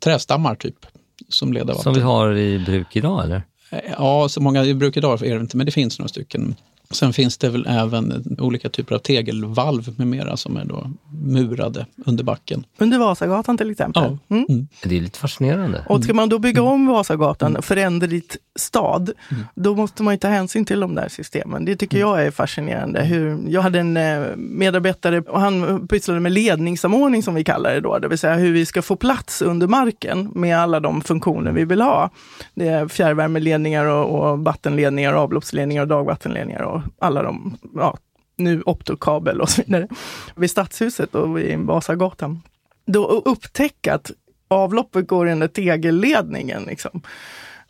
Trästammar 0.05 0.55
typ. 0.55 0.87
Som 1.29 1.53
leder 1.53 1.67
vatten. 1.67 1.83
Som 1.83 1.95
vi 1.95 2.01
har 2.01 2.37
i 2.37 2.59
bruk 2.59 2.97
idag 2.97 3.25
eller? 3.25 3.43
Eh, 3.71 3.81
ja, 3.99 4.29
så 4.29 4.41
många 4.41 4.65
i 4.65 4.75
bruk 4.75 4.97
idag 4.97 5.23
är 5.23 5.35
det 5.35 5.41
inte, 5.41 5.57
men 5.57 5.67
det 5.67 5.73
finns 5.73 5.99
några 5.99 6.09
stycken. 6.09 6.55
Sen 6.91 7.13
finns 7.13 7.39
det 7.39 7.49
väl 7.49 7.67
även 7.69 8.37
olika 8.39 8.69
typer 8.69 8.95
av 8.95 8.99
tegelvalv 8.99 9.95
med 9.97 10.07
mera 10.07 10.37
som 10.37 10.57
är 10.57 10.65
då 10.65 10.91
murade 11.27 11.87
under 12.07 12.25
backen. 12.25 12.65
Under 12.79 12.99
Vasagatan 12.99 13.59
till 13.59 13.71
exempel. 13.71 14.19
Ja. 14.29 14.37
Mm. 14.37 14.47
Mm. 14.49 14.69
Det 14.83 14.97
är 14.97 15.01
lite 15.01 15.19
fascinerande. 15.19 15.85
Och 15.89 16.05
ska 16.05 16.15
man 16.15 16.29
då 16.29 16.39
bygga 16.39 16.63
om 16.63 16.87
Vasagatan, 16.87 17.63
föränderligt 17.63 18.37
stad, 18.59 19.11
då 19.55 19.75
måste 19.75 20.03
man 20.03 20.15
ju 20.15 20.19
ta 20.19 20.29
hänsyn 20.29 20.65
till 20.65 20.81
de 20.81 20.95
där 20.95 21.09
systemen. 21.09 21.65
Det 21.65 21.77
tycker 21.77 21.99
jag 21.99 22.27
är 22.27 22.31
fascinerande. 22.31 23.03
Hur, 23.03 23.39
jag 23.49 23.63
hade 23.63 23.81
en 23.81 23.97
eh, 23.97 24.37
medarbetare 24.37 25.21
och 25.21 25.41
han 25.41 25.89
pysslade 25.89 26.21
med 26.21 26.33
ledningssamordning 26.33 27.23
som 27.23 27.35
vi 27.35 27.45
kallar 27.45 27.75
det 27.75 27.81
då, 27.81 27.99
det 27.99 28.09
vill 28.09 28.19
säga 28.19 28.35
hur 28.35 28.53
vi 28.53 28.67
ska 28.67 28.83
få 28.83 28.97
plats 28.97 29.43
under 29.43 29.67
marken 29.67 30.31
med 30.35 30.59
alla 30.59 30.81
de 30.81 31.01
funktioner 31.01 31.53
vi 31.53 31.65
vill 31.65 31.81
ha. 31.81 32.11
Det 32.55 32.69
är 32.69 32.89
fjärrvärmeledningar 32.89 33.85
och, 33.85 34.31
och 34.31 34.39
vattenledningar, 34.39 35.13
och 35.13 35.21
avloppsledningar 35.21 35.83
och 35.83 35.89
dagvattenledningar 35.89 36.63
och 36.77 36.83
alla 36.99 37.23
de, 37.23 37.59
ja, 37.75 37.99
nu 38.37 38.63
optokabel 38.63 39.41
och 39.41 39.49
så 39.49 39.63
vidare. 39.67 39.89
Vid 40.37 40.51
Stadshuset 40.51 41.15
och 41.15 41.39
vid 41.39 41.59
Vasagatan. 41.59 42.43
Då 42.87 43.07
upptäcka 43.07 43.95
att 43.95 44.11
avloppet 44.49 45.07
går 45.07 45.27
där 45.27 45.49
tegelledningen. 45.49 46.63
Liksom. 46.63 47.03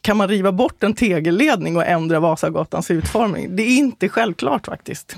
Kan 0.00 0.16
man 0.16 0.28
riva 0.28 0.52
bort 0.52 0.82
en 0.82 0.94
tegelledning 0.94 1.76
och 1.76 1.86
ändra 1.86 2.20
Vasagatans 2.20 2.90
utformning? 2.90 3.56
Det 3.56 3.62
är 3.62 3.76
inte 3.76 4.08
självklart 4.08 4.66
faktiskt. 4.66 5.16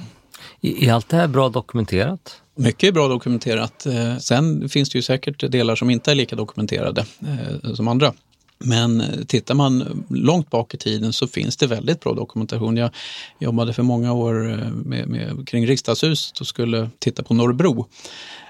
Är 0.61 0.93
allt 0.93 1.09
det 1.09 1.17
här 1.17 1.29
bra 1.29 1.49
dokumenterat? 1.49 2.43
Mycket 2.55 2.89
är 2.89 2.93
bra 2.93 3.09
dokumenterat. 3.09 3.87
Eh, 3.87 4.17
Sen 4.17 4.69
finns 4.69 4.91
det 4.91 4.99
ju 4.99 5.03
säkert 5.03 5.51
delar 5.51 5.77
som 5.77 5.91
inte 5.91 6.11
är 6.11 6.15
lika 6.15 6.37
dokumenterade 6.37 7.05
eh, 7.21 7.75
som 7.75 7.89
andra. 7.89 8.13
Men 8.59 9.03
tittar 9.27 9.55
man 9.55 10.05
långt 10.11 10.51
bak 10.51 10.75
i 10.75 10.77
tiden 10.77 11.13
så 11.13 11.27
finns 11.29 11.57
det 11.57 11.67
väldigt 11.67 12.01
bra 12.01 12.15
dokumentation. 12.15 12.77
Jag 12.77 12.91
jobbade 13.39 13.73
för 13.73 13.83
många 13.83 14.13
år 14.13 14.51
eh, 14.51 14.71
med, 14.71 15.09
med, 15.09 15.49
kring 15.49 15.67
riksdagshuset 15.67 16.41
och 16.41 16.47
skulle 16.47 16.91
titta 16.99 17.23
på 17.23 17.35
Norrbro. 17.35 17.87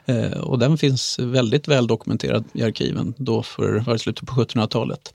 Eh, 0.07 0.31
och 0.41 0.59
den 0.59 0.79
finns 0.79 1.19
väldigt 1.19 1.69
väl 1.69 1.87
dokumenterad 1.87 2.45
i 2.53 2.63
arkiven 2.63 3.15
då 3.17 3.43
för 3.43 3.81
var 3.87 3.97
slutet 3.97 4.29
på 4.29 4.35
1700-talet. 4.45 5.13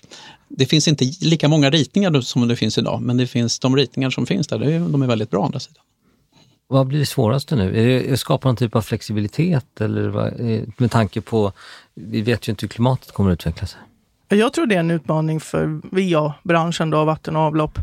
Det 0.48 0.66
finns 0.66 0.88
inte 0.88 1.06
lika 1.22 1.48
många 1.48 1.70
ritningar 1.70 2.10
då 2.10 2.22
som 2.22 2.48
det 2.48 2.56
finns 2.56 2.78
idag, 2.78 3.02
men 3.02 3.18
det 3.18 3.28
finns 3.28 3.60
de 3.60 3.76
ritningar 3.76 4.10
som 4.10 4.26
finns 4.26 4.48
där, 4.48 4.60
det 4.60 4.74
är- 4.74 4.80
de 4.80 5.02
är 5.02 5.08
väldigt 5.08 5.30
bra 5.30 5.40
å 5.40 5.46
andra 5.46 5.60
sidan. 5.60 5.84
Vad 6.68 6.88
blir 6.88 7.00
det 7.00 7.06
svåraste 7.06 7.56
nu? 7.56 7.78
Är 7.80 8.04
det 8.04 8.14
att 8.14 8.20
skapa 8.20 8.48
någon 8.48 8.56
typ 8.56 8.76
av 8.76 8.82
flexibilitet 8.82 9.82
eller 9.82 10.08
vad, 10.08 10.40
eh, 10.52 10.62
med 10.78 10.92
tanke 10.92 11.22
på, 11.22 11.52
vi 11.94 12.22
vet 12.22 12.48
ju 12.48 12.52
inte 12.52 12.64
hur 12.64 12.70
klimatet 12.70 13.12
kommer 13.12 13.32
att 13.32 13.34
utveckla 13.40 13.68
sig. 13.68 13.80
Jag 14.34 14.54
tror 14.54 14.66
det 14.66 14.76
är 14.76 14.80
en 14.80 14.92
utmaning 14.92 15.40
för 15.40 15.82
VA-branschen, 15.92 16.90
då, 16.90 17.06
vatten 17.06 17.36
och 17.36 17.42
avlopp. 17.42 17.80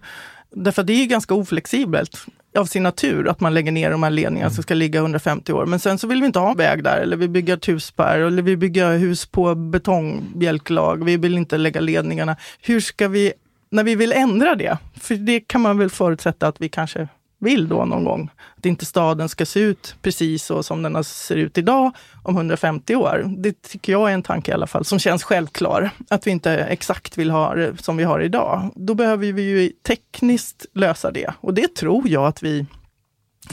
Därför 0.50 0.82
det 0.82 0.92
är 0.92 1.06
ganska 1.06 1.34
oflexibelt 1.34 2.26
av 2.58 2.64
sin 2.64 2.82
natur 2.82 3.28
att 3.28 3.40
man 3.40 3.54
lägger 3.54 3.72
ner 3.72 3.90
de 3.90 4.02
här 4.02 4.10
ledningarna 4.10 4.50
som 4.50 4.62
ska 4.62 4.74
ligga 4.74 5.00
150 5.00 5.52
år. 5.52 5.66
Men 5.66 5.78
sen 5.78 5.98
så 5.98 6.06
vill 6.06 6.20
vi 6.20 6.26
inte 6.26 6.38
ha 6.38 6.54
väg 6.54 6.84
där 6.84 6.98
eller 6.98 7.16
vi 7.16 7.28
bygger 7.28 7.56
ett 7.56 7.68
hus 7.68 7.92
här, 7.98 8.18
eller 8.18 8.42
vi 8.42 8.56
bygger 8.56 8.98
hus 8.98 9.26
på 9.26 9.54
betongbjälklag. 9.54 11.04
Vi 11.04 11.16
vill 11.16 11.36
inte 11.38 11.58
lägga 11.58 11.80
ledningarna. 11.80 12.36
Hur 12.60 12.80
ska 12.80 13.08
vi, 13.08 13.32
när 13.70 13.84
vi 13.84 13.94
vill 13.94 14.12
ändra 14.12 14.54
det, 14.54 14.78
för 15.00 15.14
det 15.14 15.40
kan 15.40 15.60
man 15.60 15.78
väl 15.78 15.90
förutsätta 15.90 16.48
att 16.48 16.60
vi 16.60 16.68
kanske 16.68 17.08
vill 17.40 17.68
då 17.68 17.84
någon 17.84 18.04
gång. 18.04 18.30
Att 18.56 18.66
inte 18.66 18.84
staden 18.86 19.28
ska 19.28 19.46
se 19.46 19.60
ut 19.60 19.94
precis 20.02 20.44
så 20.44 20.62
som 20.62 20.82
den 20.82 21.04
ser 21.04 21.36
ut 21.36 21.58
idag 21.58 21.92
om 22.22 22.36
150 22.36 22.96
år. 22.96 23.34
Det 23.38 23.62
tycker 23.62 23.92
jag 23.92 24.10
är 24.10 24.14
en 24.14 24.22
tanke 24.22 24.50
i 24.50 24.54
alla 24.54 24.66
fall 24.66 24.84
som 24.84 24.98
känns 24.98 25.22
självklar. 25.22 25.90
Att 26.10 26.26
vi 26.26 26.30
inte 26.30 26.52
exakt 26.52 27.18
vill 27.18 27.30
ha 27.30 27.54
det 27.54 27.82
som 27.82 27.96
vi 27.96 28.04
har 28.04 28.20
idag. 28.20 28.70
Då 28.74 28.94
behöver 28.94 29.32
vi 29.32 29.42
ju 29.42 29.72
tekniskt 29.86 30.66
lösa 30.74 31.10
det. 31.10 31.34
Och 31.40 31.54
det 31.54 31.74
tror 31.74 32.08
jag 32.08 32.26
att 32.26 32.42
vi 32.42 32.66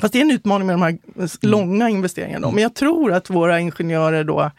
Fast 0.02 0.14
det 0.14 0.20
är 0.20 0.22
en 0.22 0.32
utmaning 0.32 0.68
med 0.68 0.74
de 0.74 0.82
här 0.82 0.98
långa 1.46 1.90
investeringarna. 1.90 2.52
Men 2.52 2.64
jag 2.64 2.76
tror 2.76 3.14
att 3.14 3.30
våra 3.30 3.60
ingenjörer 3.60 4.24
då 4.24 4.52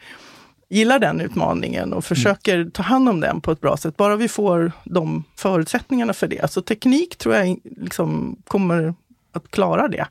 gillar 0.69 0.99
den 0.99 1.21
utmaningen 1.21 1.93
och 1.93 2.05
försöker 2.05 2.69
ta 2.73 2.83
hand 2.83 3.09
om 3.09 3.19
den 3.19 3.41
på 3.41 3.51
ett 3.51 3.61
bra 3.61 3.77
sätt. 3.77 3.97
Bara 3.97 4.15
vi 4.15 4.27
får 4.27 4.71
de 4.83 5.23
förutsättningarna 5.35 6.13
för 6.13 6.27
det. 6.27 6.51
Så 6.51 6.61
teknik 6.61 7.17
tror 7.17 7.35
jag 7.35 7.57
liksom 7.63 8.37
kommer 8.47 8.93
att 9.31 9.51
klara 9.51 9.87
det. 9.87 10.07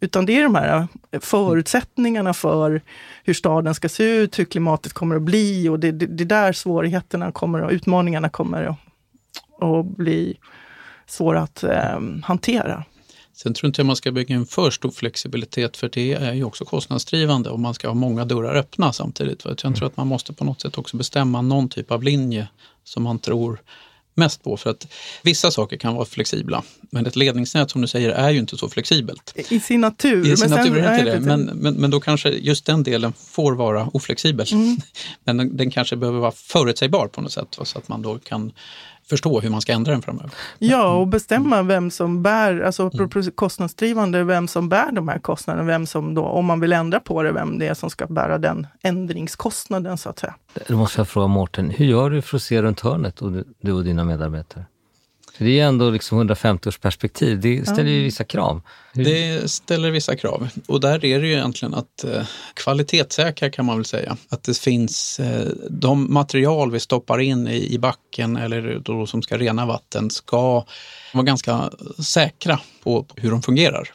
Utan 0.00 0.26
det 0.26 0.38
är 0.38 0.42
de 0.42 0.54
här 0.54 0.88
eh, 1.10 1.20
förutsättningarna 1.20 2.34
för 2.34 2.82
hur 3.24 3.34
staden 3.34 3.74
ska 3.74 3.88
se 3.88 4.04
ut, 4.04 4.38
hur 4.38 4.44
klimatet 4.44 4.92
kommer 4.92 5.16
att 5.16 5.22
bli 5.22 5.68
och 5.68 5.80
det, 5.80 5.92
det, 5.92 6.06
det 6.06 6.24
är 6.24 6.26
där 6.26 6.52
svårigheterna 6.52 7.32
kommer 7.32 7.62
och 7.62 7.70
utmaningarna 7.70 8.28
kommer 8.28 8.64
att, 8.64 8.78
att 9.62 9.86
bli 9.86 10.38
svåra 11.06 11.40
att 11.40 11.64
eh, 11.64 12.00
hantera. 12.22 12.84
Sen 13.32 13.54
tror 13.54 13.66
inte 13.66 13.80
jag 13.80 13.86
man 13.86 13.96
ska 13.96 14.12
bygga 14.12 14.34
en 14.34 14.46
för 14.46 14.70
stor 14.70 14.90
flexibilitet 14.90 15.76
för 15.76 15.88
det 15.92 16.12
är 16.12 16.32
ju 16.32 16.44
också 16.44 16.64
kostnadsdrivande 16.64 17.50
om 17.50 17.62
man 17.62 17.74
ska 17.74 17.88
ha 17.88 17.94
många 17.94 18.24
dörrar 18.24 18.54
öppna 18.54 18.92
samtidigt. 18.92 19.44
Jag 19.44 19.58
tror 19.58 19.84
att 19.84 19.96
man 19.96 20.06
måste 20.06 20.32
på 20.32 20.44
något 20.44 20.60
sätt 20.60 20.78
också 20.78 20.96
bestämma 20.96 21.42
någon 21.42 21.68
typ 21.68 21.90
av 21.90 22.02
linje 22.02 22.48
som 22.84 23.02
man 23.02 23.18
tror 23.18 23.60
mest 24.18 24.42
på. 24.44 24.56
För 24.56 24.70
att 24.70 24.86
vissa 25.22 25.50
saker 25.50 25.76
kan 25.76 25.94
vara 25.94 26.04
flexibla, 26.04 26.62
men 26.90 27.06
ett 27.06 27.16
ledningsnät 27.16 27.70
som 27.70 27.80
du 27.80 27.86
säger 27.88 28.10
är 28.10 28.30
ju 28.30 28.38
inte 28.38 28.56
så 28.56 28.68
flexibelt. 28.68 29.32
I 29.50 29.60
sin 29.60 29.80
natur. 29.80 30.20
I 30.20 30.22
sin 30.24 30.28
Men 30.28 30.36
sen- 30.36 30.50
natur 30.50 30.78
är 30.78 31.04
det 31.04 31.20
men, 31.20 31.44
men, 31.44 31.74
men 31.74 31.90
då 31.90 32.00
kanske 32.00 32.28
just 32.28 32.66
den 32.66 32.82
delen 32.82 33.12
får 33.12 33.52
vara 33.52 33.86
oflexibel. 33.92 34.46
Mm. 34.52 34.76
Men 35.24 35.36
den, 35.36 35.56
den 35.56 35.70
kanske 35.70 35.96
behöver 35.96 36.18
vara 36.18 36.32
förutsägbar 36.32 37.08
på 37.08 37.20
något 37.20 37.32
sätt 37.32 37.58
så 37.62 37.78
att 37.78 37.88
man 37.88 38.02
då 38.02 38.18
kan 38.18 38.52
förstå 39.08 39.40
hur 39.40 39.50
man 39.50 39.60
ska 39.60 39.72
ändra 39.72 39.92
den 39.92 40.02
framöver. 40.02 40.30
Ja, 40.58 40.94
och 40.94 41.08
bestämma 41.08 41.62
vem 41.62 41.90
som 41.90 42.22
bär, 42.22 42.60
alltså 42.60 42.86
apropå 42.86 43.22
kostnadsdrivande, 43.34 44.24
vem 44.24 44.48
som 44.48 44.68
bär 44.68 44.92
de 44.92 45.08
här 45.08 45.18
kostnaderna, 45.18 45.66
vem 45.66 45.86
som 45.86 46.14
då, 46.14 46.24
om 46.24 46.46
man 46.46 46.60
vill 46.60 46.72
ändra 46.72 47.00
på 47.00 47.22
det, 47.22 47.32
vem 47.32 47.58
det 47.58 47.66
är 47.66 47.74
som 47.74 47.90
ska 47.90 48.06
bära 48.06 48.38
den 48.38 48.66
ändringskostnaden 48.82 49.98
så 49.98 50.08
att 50.08 50.18
säga. 50.18 50.34
Då 50.68 50.76
måste 50.76 51.00
jag 51.00 51.08
fråga 51.08 51.26
Mårten, 51.26 51.70
hur 51.70 51.86
gör 51.86 52.10
du 52.10 52.22
för 52.22 52.36
att 52.36 52.42
se 52.42 52.62
runt 52.62 52.80
hörnet, 52.80 53.22
och 53.22 53.32
du 53.62 53.72
och 53.72 53.84
dina 53.84 54.04
medarbetare? 54.04 54.64
För 55.38 55.44
det 55.44 55.60
är 55.60 55.66
ändå 55.66 55.90
liksom 55.90 56.18
150 56.18 56.68
års 56.68 56.78
perspektiv, 56.78 57.40
det 57.40 57.68
ställer 57.68 57.90
ju 57.90 58.02
vissa 58.02 58.24
krav. 58.24 58.60
Hur, 58.92 59.04
Det 59.04 59.50
ställer 59.50 59.90
vissa 59.90 60.16
krav 60.16 60.48
och 60.66 60.80
där 60.80 61.04
är 61.04 61.20
det 61.20 61.26
ju 61.26 61.32
egentligen 61.32 61.74
att 61.74 62.04
eh, 62.04 62.22
kvalitetssäkra 62.54 63.50
kan 63.50 63.66
man 63.66 63.76
väl 63.76 63.84
säga. 63.84 64.16
Att 64.28 64.42
det 64.42 64.58
finns 64.58 65.20
eh, 65.20 65.48
de 65.70 66.12
material 66.14 66.70
vi 66.70 66.80
stoppar 66.80 67.20
in 67.20 67.48
i, 67.48 67.74
i 67.74 67.78
backen 67.78 68.36
eller 68.36 68.80
då 68.84 69.06
som 69.06 69.22
ska 69.22 69.38
rena 69.38 69.66
vatten 69.66 70.10
ska 70.10 70.64
vara 71.14 71.24
ganska 71.24 71.70
säkra 71.98 72.60
på 72.82 73.06
hur 73.16 73.30
de 73.30 73.42
fungerar. 73.42 73.92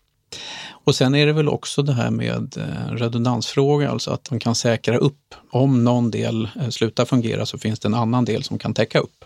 Och 0.85 0.95
sen 0.95 1.15
är 1.15 1.25
det 1.25 1.33
väl 1.33 1.49
också 1.49 1.81
det 1.81 1.93
här 1.93 2.11
med 2.11 2.57
eh, 2.57 2.95
redundansfråga, 2.95 3.89
alltså 3.89 4.11
att 4.11 4.31
man 4.31 4.39
kan 4.39 4.55
säkra 4.55 4.97
upp. 4.97 5.35
Om 5.51 5.83
någon 5.83 6.11
del 6.11 6.49
eh, 6.61 6.69
slutar 6.69 7.05
fungera 7.05 7.45
så 7.45 7.57
finns 7.57 7.79
det 7.79 7.87
en 7.87 7.93
annan 7.93 8.25
del 8.25 8.43
som 8.43 8.59
kan 8.59 8.73
täcka 8.73 8.99
upp. 8.99 9.25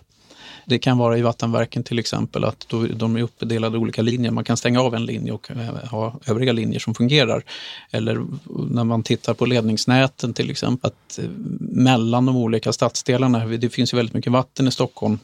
Det 0.69 0.79
kan 0.79 0.97
vara 0.97 1.17
i 1.17 1.21
vattenverken 1.21 1.83
till 1.83 1.99
exempel 1.99 2.43
att 2.43 2.65
då, 2.69 2.87
de 2.87 3.15
är 3.15 3.21
uppdelade 3.21 3.77
i 3.77 3.79
olika 3.79 4.01
linjer. 4.01 4.31
Man 4.31 4.43
kan 4.43 4.57
stänga 4.57 4.81
av 4.81 4.95
en 4.95 5.05
linje 5.05 5.31
och 5.31 5.51
eh, 5.51 5.89
ha 5.89 6.19
övriga 6.25 6.53
linjer 6.53 6.79
som 6.79 6.95
fungerar. 6.95 7.43
Eller 7.91 8.25
när 8.69 8.83
man 8.83 9.03
tittar 9.03 9.33
på 9.33 9.45
ledningsnäten 9.45 10.33
till 10.33 10.49
exempel, 10.49 10.91
att 10.91 11.19
eh, 11.19 11.29
mellan 11.59 12.25
de 12.25 12.37
olika 12.37 12.73
stadsdelarna, 12.73 13.45
det 13.45 13.69
finns 13.69 13.93
ju 13.93 13.97
väldigt 13.97 14.15
mycket 14.15 14.31
vatten 14.31 14.67
i 14.67 14.71
Stockholm. 14.71 15.19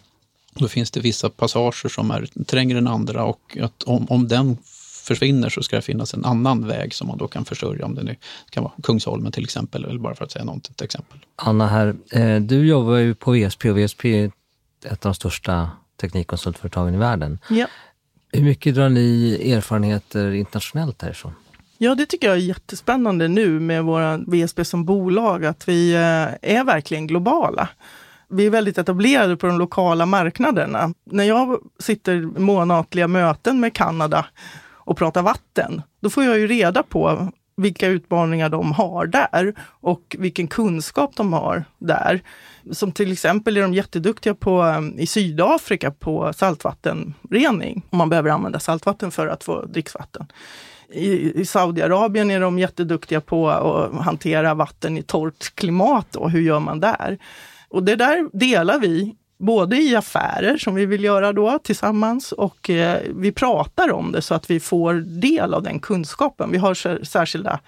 Då 0.54 0.68
finns 0.68 0.92
det 0.92 1.00
vissa 1.00 1.30
passager 1.30 1.90
som 1.90 2.12
är 2.12 2.44
trängre 2.46 2.78
än 2.78 2.88
andra 2.88 3.24
och 3.24 3.58
att 3.62 3.84
om, 3.84 4.06
om 4.10 4.28
den 4.28 4.58
försvinner 5.04 5.50
så 5.50 5.64
ska 5.64 5.76
det 5.76 5.82
finnas 5.82 6.14
en 6.14 6.26
annan 6.26 6.68
väg 6.68 6.94
som 6.94 7.08
man 7.08 7.18
då 7.18 7.28
kan 7.28 7.46
försörja. 7.46 7.86
Om 7.86 7.96
det 7.96 8.04
nu 8.04 8.16
kan 8.50 8.64
vara 8.64 8.74
Kungsholmen 8.84 9.32
till 9.32 9.44
exempel, 9.44 9.86
eller 9.86 10.00
bara 10.00 10.16
för 10.16 10.26
att 10.26 10.32
säga 10.32 10.46
något 10.46 10.82
exempel. 10.82 11.20
Anna 11.36 11.68
här, 11.68 11.96
eh, 12.12 12.42
du 12.42 12.68
jobbar 12.68 12.96
ju 12.96 13.16
på 13.16 13.32
VSP 13.32 13.72
och 13.72 13.78
VSP 13.78 14.06
är 14.06 14.26
ett 14.26 14.34
av 14.92 14.98
de 15.02 15.14
största 15.14 15.70
teknikkonsultföretagen 16.02 16.94
i 16.94 16.98
världen. 16.98 17.40
Ja. 17.50 17.68
Hur 18.32 18.44
mycket 18.44 18.76
drar 18.76 18.90
ni 18.90 19.38
erfarenheter 19.52 20.32
internationellt 20.32 21.00
därifrån? 21.00 21.34
Ja, 21.78 21.96
det 21.96 22.06
tycker 22.06 22.28
jag 22.28 22.36
är 22.36 22.42
jättespännande 22.42 23.28
nu 23.28 23.60
med 23.60 23.84
våra 23.84 24.18
VSB 24.18 24.66
som 24.66 24.86
bolag, 24.86 25.46
att 25.46 25.68
vi 25.68 25.94
eh, 25.94 26.52
är 26.52 26.64
verkligen 26.64 27.08
globala. 27.08 27.70
Vi 28.30 28.46
är 28.46 28.50
väldigt 28.50 28.78
etablerade 28.78 29.38
på 29.38 29.48
de 29.48 29.58
lokala 29.58 30.06
marknaderna. 30.06 30.94
När 31.04 31.24
jag 31.24 31.60
sitter 31.80 32.22
månatliga 32.22 33.08
möten 33.08 33.60
med 33.60 33.74
Kanada 33.74 34.26
och 34.70 34.98
pratar 34.98 35.22
vatten, 35.22 35.82
då 36.02 36.10
får 36.10 36.24
jag 36.24 36.40
ju 36.40 36.48
reda 36.48 36.84
på 36.84 37.32
vilka 37.58 37.88
utmaningar 37.88 38.50
de 38.50 38.72
har 38.72 39.06
där 39.06 39.54
och 39.62 40.16
vilken 40.20 40.48
kunskap 40.48 41.12
de 41.16 41.34
har 41.34 41.66
där. 41.78 42.22
Som 42.72 42.92
till 42.92 43.12
exempel 43.12 43.58
är 43.58 43.62
de 43.62 43.74
jätteduktiga 43.74 44.36
på, 44.36 44.64
um, 44.64 45.00
i 45.00 45.08
Sydafrika 45.08 45.92
på 45.92 46.34
saltvattenrening. 46.34 47.82
Om 47.90 47.98
man 47.98 48.10
behöver 48.10 48.30
använda 48.30 48.60
saltvatten 48.60 49.12
för 49.12 49.28
att 49.28 49.44
få 49.44 49.66
dricksvatten. 49.66 50.26
I, 50.90 51.42
i 51.42 51.46
Saudiarabien 51.46 52.32
är 52.32 52.40
de 52.40 52.60
jätteduktiga 52.60 53.22
på 53.22 53.50
att 53.50 53.94
hantera 53.94 54.54
vatten 54.54 54.98
i 54.98 55.04
torrt 55.04 55.56
klimat. 55.56 56.08
Då. 56.12 56.28
Hur 56.28 56.42
gör 56.42 56.60
man 56.60 56.80
där? 56.80 57.18
Och 57.70 57.84
det 57.84 57.96
där 57.96 58.30
delar 58.38 58.80
vi 58.80 59.16
både 59.38 59.78
i 59.78 59.96
affärer 59.96 60.58
som 60.58 60.76
vi 60.76 60.86
vill 60.86 61.04
göra 61.04 61.34
då 61.34 61.60
tillsammans 61.64 62.32
och 62.32 62.70
eh, 62.70 63.02
vi 63.16 63.32
pratar 63.32 63.92
om 63.92 64.12
det 64.12 64.22
så 64.22 64.34
att 64.36 64.50
vi 64.50 64.60
får 64.60 64.94
del 64.94 65.54
av 65.54 65.64
den 65.64 65.80
kunskapen. 65.80 66.52
Vi 66.52 66.58
har 66.58 67.04
särskilda 67.04 67.60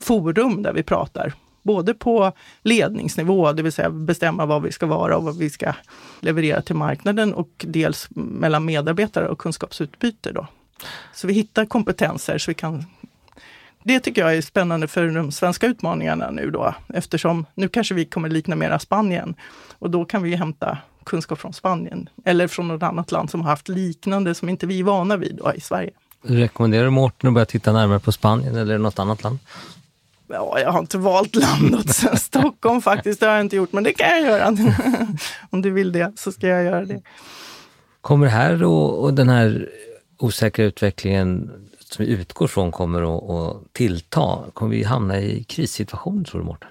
forum 0.00 0.62
där 0.62 0.72
vi 0.72 0.82
pratar 0.82 1.34
både 1.62 1.94
på 1.94 2.32
ledningsnivå, 2.62 3.52
det 3.52 3.62
vill 3.62 3.72
säga 3.72 3.90
bestämma 3.90 4.46
vad 4.46 4.62
vi 4.62 4.72
ska 4.72 4.86
vara 4.86 5.16
och 5.16 5.24
vad 5.24 5.38
vi 5.38 5.50
ska 5.50 5.72
leverera 6.20 6.62
till 6.62 6.76
marknaden 6.76 7.34
och 7.34 7.50
dels 7.68 8.08
mellan 8.10 8.64
medarbetare 8.64 9.28
och 9.28 9.38
kunskapsutbyte. 9.38 10.32
Då. 10.32 10.46
Så 11.14 11.26
vi 11.26 11.32
hittar 11.32 11.66
kompetenser 11.66 12.38
så 12.38 12.50
vi 12.50 12.54
kan 12.54 12.84
det 13.82 14.00
tycker 14.00 14.22
jag 14.22 14.36
är 14.36 14.42
spännande 14.42 14.88
för 14.88 15.08
de 15.08 15.32
svenska 15.32 15.66
utmaningarna 15.66 16.30
nu 16.30 16.50
då, 16.50 16.74
eftersom 16.94 17.46
nu 17.54 17.68
kanske 17.68 17.94
vi 17.94 18.04
kommer 18.04 18.28
likna 18.28 18.56
mera 18.56 18.78
Spanien 18.78 19.34
och 19.78 19.90
då 19.90 20.04
kan 20.04 20.22
vi 20.22 20.34
hämta 20.34 20.78
kunskap 21.04 21.38
från 21.38 21.52
Spanien 21.52 22.08
eller 22.24 22.48
från 22.48 22.68
något 22.68 22.82
annat 22.82 23.12
land 23.12 23.30
som 23.30 23.40
har 23.40 23.50
haft 23.50 23.68
liknande 23.68 24.34
som 24.34 24.48
inte 24.48 24.66
vi 24.66 24.80
är 24.80 24.84
vana 24.84 25.16
vid 25.16 25.36
då, 25.42 25.52
i 25.54 25.60
Sverige. 25.60 25.90
Rekommenderar 26.22 26.84
du 26.84 26.90
Mårten 26.90 27.28
att 27.28 27.34
börja 27.34 27.44
titta 27.44 27.72
närmare 27.72 28.00
på 28.00 28.12
Spanien 28.12 28.56
eller 28.56 28.78
något 28.78 28.98
annat 28.98 29.22
land? 29.22 29.38
Ja, 30.32 30.60
jag 30.60 30.72
har 30.72 30.78
inte 30.78 30.98
valt 30.98 31.34
land 31.34 31.74
åt 31.74 31.90
Stockholm 32.20 32.82
faktiskt, 32.82 33.20
det 33.20 33.26
har 33.26 33.32
jag 33.32 33.44
inte 33.44 33.56
gjort, 33.56 33.72
men 33.72 33.84
det 33.84 33.92
kan 33.92 34.08
jag 34.08 34.20
göra. 34.20 34.46
Om 35.50 35.62
du 35.62 35.70
vill 35.70 35.92
det 35.92 36.12
så 36.16 36.32
ska 36.32 36.46
jag 36.46 36.64
göra 36.64 36.84
det. 36.84 37.02
Kommer 38.00 38.26
det 38.26 38.32
här 38.32 38.64
och, 38.64 39.02
och 39.04 39.14
den 39.14 39.28
här 39.28 39.68
osäkra 40.18 40.64
utvecklingen 40.64 41.50
som 41.80 42.04
vi 42.04 42.10
utgår 42.10 42.46
från 42.46 42.72
kommer 42.72 43.16
att, 43.16 43.30
att 43.30 43.72
tillta? 43.72 44.38
Kommer 44.54 44.76
vi 44.76 44.84
hamna 44.84 45.20
i 45.20 45.44
krissituation 45.44 46.24
tror 46.24 46.40
du 46.40 46.46
Mårten? 46.46 46.68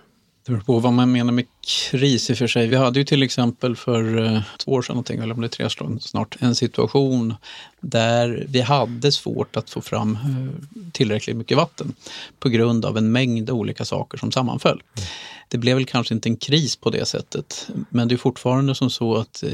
Det 0.50 0.54
beror 0.54 0.64
på 0.64 0.80
vad 0.80 0.94
man 0.94 1.12
menar 1.12 1.34
med 1.34 1.46
kris 1.92 2.30
i 2.30 2.34
och 2.34 2.38
för 2.38 2.48
sig. 2.48 2.68
Vi 2.68 2.76
hade 2.76 3.00
ju 3.00 3.06
till 3.06 3.24
exempel 3.24 3.76
för 3.76 4.26
eh, 4.26 4.42
två 4.58 4.72
år 4.72 4.82
sedan, 4.82 4.94
någonting, 4.94 5.20
eller 5.20 5.34
om 5.34 5.42
det 5.42 5.48
är 5.48 5.50
tre 5.50 5.66
år 5.66 6.00
snart, 6.00 6.38
en 6.40 6.56
situation 6.56 7.34
där 7.80 8.46
vi 8.50 8.62
hade 8.62 9.12
svårt 9.12 9.56
att 9.56 9.70
få 9.70 9.82
fram 9.82 10.14
eh, 10.16 10.90
tillräckligt 10.92 11.36
mycket 11.36 11.58
vatten 11.58 11.94
på 12.40 12.50
grund 12.50 12.86
av 12.86 12.98
en 12.98 13.12
mängd 13.12 13.50
olika 13.50 13.86
saker 13.86 14.18
som 14.18 14.32
sammanföll. 14.32 14.82
Mm. 14.98 15.08
Det 15.48 15.58
blev 15.58 15.76
väl 15.76 15.86
kanske 15.86 16.14
inte 16.14 16.30
en 16.30 16.38
kris 16.38 16.76
på 16.76 16.90
det 16.90 17.06
sättet, 17.06 17.70
men 17.90 18.08
det 18.08 18.16
är 18.16 18.18
fortfarande 18.18 18.76
som 18.76 18.90
så 18.90 19.16
att 19.16 19.44
eh, 19.44 19.50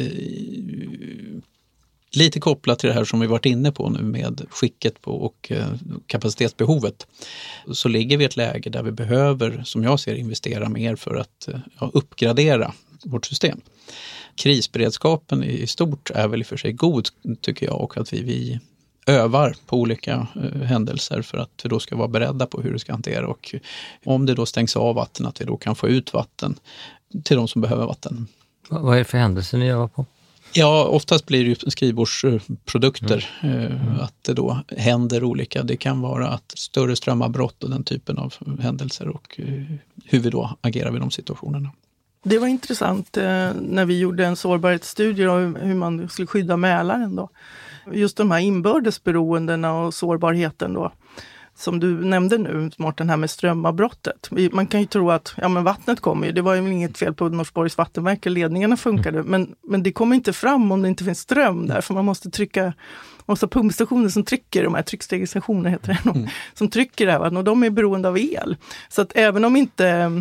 lite 2.16 2.40
kopplat 2.40 2.80
till 2.80 2.90
det 2.90 2.94
här 2.96 3.06
som 3.06 3.20
vi 3.20 3.28
varit 3.28 3.46
inne 3.46 3.72
på 3.72 3.90
nu 3.90 4.02
med 4.02 4.46
skicket 4.50 5.02
på 5.02 5.12
och 5.12 5.52
eh, 5.52 5.68
kapacitetsbehovet, 6.08 7.08
så 7.72 7.90
ligger 7.90 8.18
vi 8.18 8.24
i 8.24 8.26
ett 8.26 8.38
läge 8.38 8.70
där 8.70 8.84
vi 8.84 8.92
behöver, 8.92 9.64
som 9.66 9.84
jag 9.84 10.00
ser 10.00 10.16
investera 10.16 10.70
mer 10.70 10.96
för 10.96 11.16
att 11.16 11.48
eh, 11.48 11.60
ja, 11.80 11.92
uppgradera 11.94 12.74
vårt 13.04 13.26
system. 13.26 13.62
Krisberedskapen 14.36 15.44
i 15.44 15.68
stort 15.68 16.12
är 16.12 16.28
väl 16.28 16.40
i 16.40 16.44
och 16.44 16.48
för 16.48 16.58
sig 16.58 16.74
god, 16.74 17.08
tycker 17.42 17.66
jag, 17.66 17.82
och 17.82 17.98
att 17.98 18.14
vi, 18.14 18.24
vi 18.24 18.60
övar 19.08 19.56
på 19.66 19.78
olika 19.78 20.28
uh, 20.36 20.62
händelser 20.62 21.22
för 21.22 21.38
att 21.38 21.62
vi 21.64 21.70
då 21.70 21.80
ska 21.80 21.96
vara 21.96 22.08
beredda 22.08 22.46
på 22.46 22.62
hur 22.62 22.74
det 22.74 22.80
ska 22.80 22.92
hantera 22.92 23.28
och 23.28 23.56
om 24.06 24.26
det 24.26 24.34
då 24.34 24.46
stängs 24.46 24.76
av 24.76 24.96
vatten, 24.96 25.26
att 25.26 25.42
vi 25.42 25.46
då 25.46 25.58
kan 25.58 25.76
få 25.76 25.88
ut 25.88 26.14
vatten 26.14 26.56
till 27.24 27.38
de 27.38 27.48
som 27.48 27.62
behöver 27.62 27.86
vatten. 27.86 28.28
Vad 28.70 28.96
är 28.96 29.00
det 29.00 29.06
för 29.06 29.18
händelser 29.18 29.58
ni 29.58 29.70
övar 29.70 29.88
på? 29.88 30.06
Ja, 30.58 30.86
oftast 30.86 31.26
blir 31.26 31.44
det 31.44 31.50
ju 31.50 31.56
skrivbordsprodukter, 31.56 33.30
mm. 33.42 33.66
mm. 33.66 34.00
att 34.00 34.14
det 34.22 34.34
då 34.34 34.60
händer 34.78 35.24
olika. 35.24 35.64
Det 35.64 35.78
kan 35.78 36.02
vara 36.02 36.28
att 36.28 36.54
större 36.56 36.96
strömavbrott 36.96 37.64
och 37.64 37.70
den 37.70 37.84
typen 37.84 38.18
av 38.18 38.34
händelser 38.60 39.08
och 39.08 39.40
eh, 39.40 39.64
hur 40.06 40.20
vi 40.20 40.30
då 40.30 40.58
agerar 40.62 40.92
vid 40.92 41.02
de 41.02 41.12
situationerna. 41.12 41.70
Det 42.24 42.40
var 42.40 42.48
intressant 42.48 43.18
eh, 43.18 43.24
när 43.62 43.86
vi 43.86 44.00
gjorde 44.00 44.26
en 44.26 44.36
sårbarhetsstudie 44.36 45.28
av 45.28 45.58
hur 45.58 45.76
man 45.76 46.10
skulle 46.10 46.28
skydda 46.28 46.58
Mälaren. 46.58 47.16
Då. 47.16 47.30
Just 47.94 48.18
de 48.18 48.32
här 48.32 48.40
inbördes 48.40 49.04
beroendena 49.04 49.74
och 49.74 49.94
sårbarheten. 49.94 50.74
Då 50.74 50.92
som 51.58 51.80
du 51.80 52.06
nämnde 52.06 52.38
nu, 52.38 52.72
Mårten, 52.78 53.10
här 53.10 53.18
med 53.18 53.30
strömavbrottet. 53.30 54.30
Man 54.52 54.68
kan 54.68 54.80
ju 54.80 54.86
tro 54.86 55.12
att 55.12 55.34
ja, 55.38 55.48
men 55.48 55.64
vattnet 55.64 56.00
kommer 56.00 56.28
ju, 56.28 56.34
det 56.34 56.42
var 56.42 56.56
ju 56.56 56.72
inget 56.72 56.98
fel 56.98 57.14
på 57.14 57.30
Norsborgs 57.30 57.78
vattenverk, 57.78 58.26
ledningarna 58.26 58.78
funkade, 58.78 59.20
mm. 59.20 59.32
men, 59.32 59.56
men 59.64 59.84
det 59.84 59.92
kommer 59.92 60.16
inte 60.16 60.34
fram 60.34 60.72
om 60.72 60.82
det 60.82 60.88
inte 60.88 61.04
finns 61.04 61.20
ström 61.20 61.68
där, 61.68 61.82
för 61.82 61.94
man 61.94 62.06
måste 62.06 62.30
trycka 62.30 62.74
man 63.28 63.34
måste 63.34 63.46
ha 63.46 63.50
pumpstationer 63.50 64.10
som 64.10 64.24
trycker, 64.24 64.64
de 64.64 64.76
här 64.76 64.82
tryckstegsstationer 64.82 65.70
heter 65.70 66.00
det, 66.04 66.10
mm. 66.10 66.28
som 66.54 66.70
trycker 66.70 67.06
det 67.06 67.12
här 67.12 67.20
vattnet 67.20 67.38
och 67.38 67.44
de 67.44 67.64
är 67.64 67.70
beroende 67.70 68.08
av 68.08 68.18
el. 68.18 68.58
Så 68.90 69.02
att 69.02 69.12
även 69.16 69.46
om 69.46 69.56
inte 69.56 70.12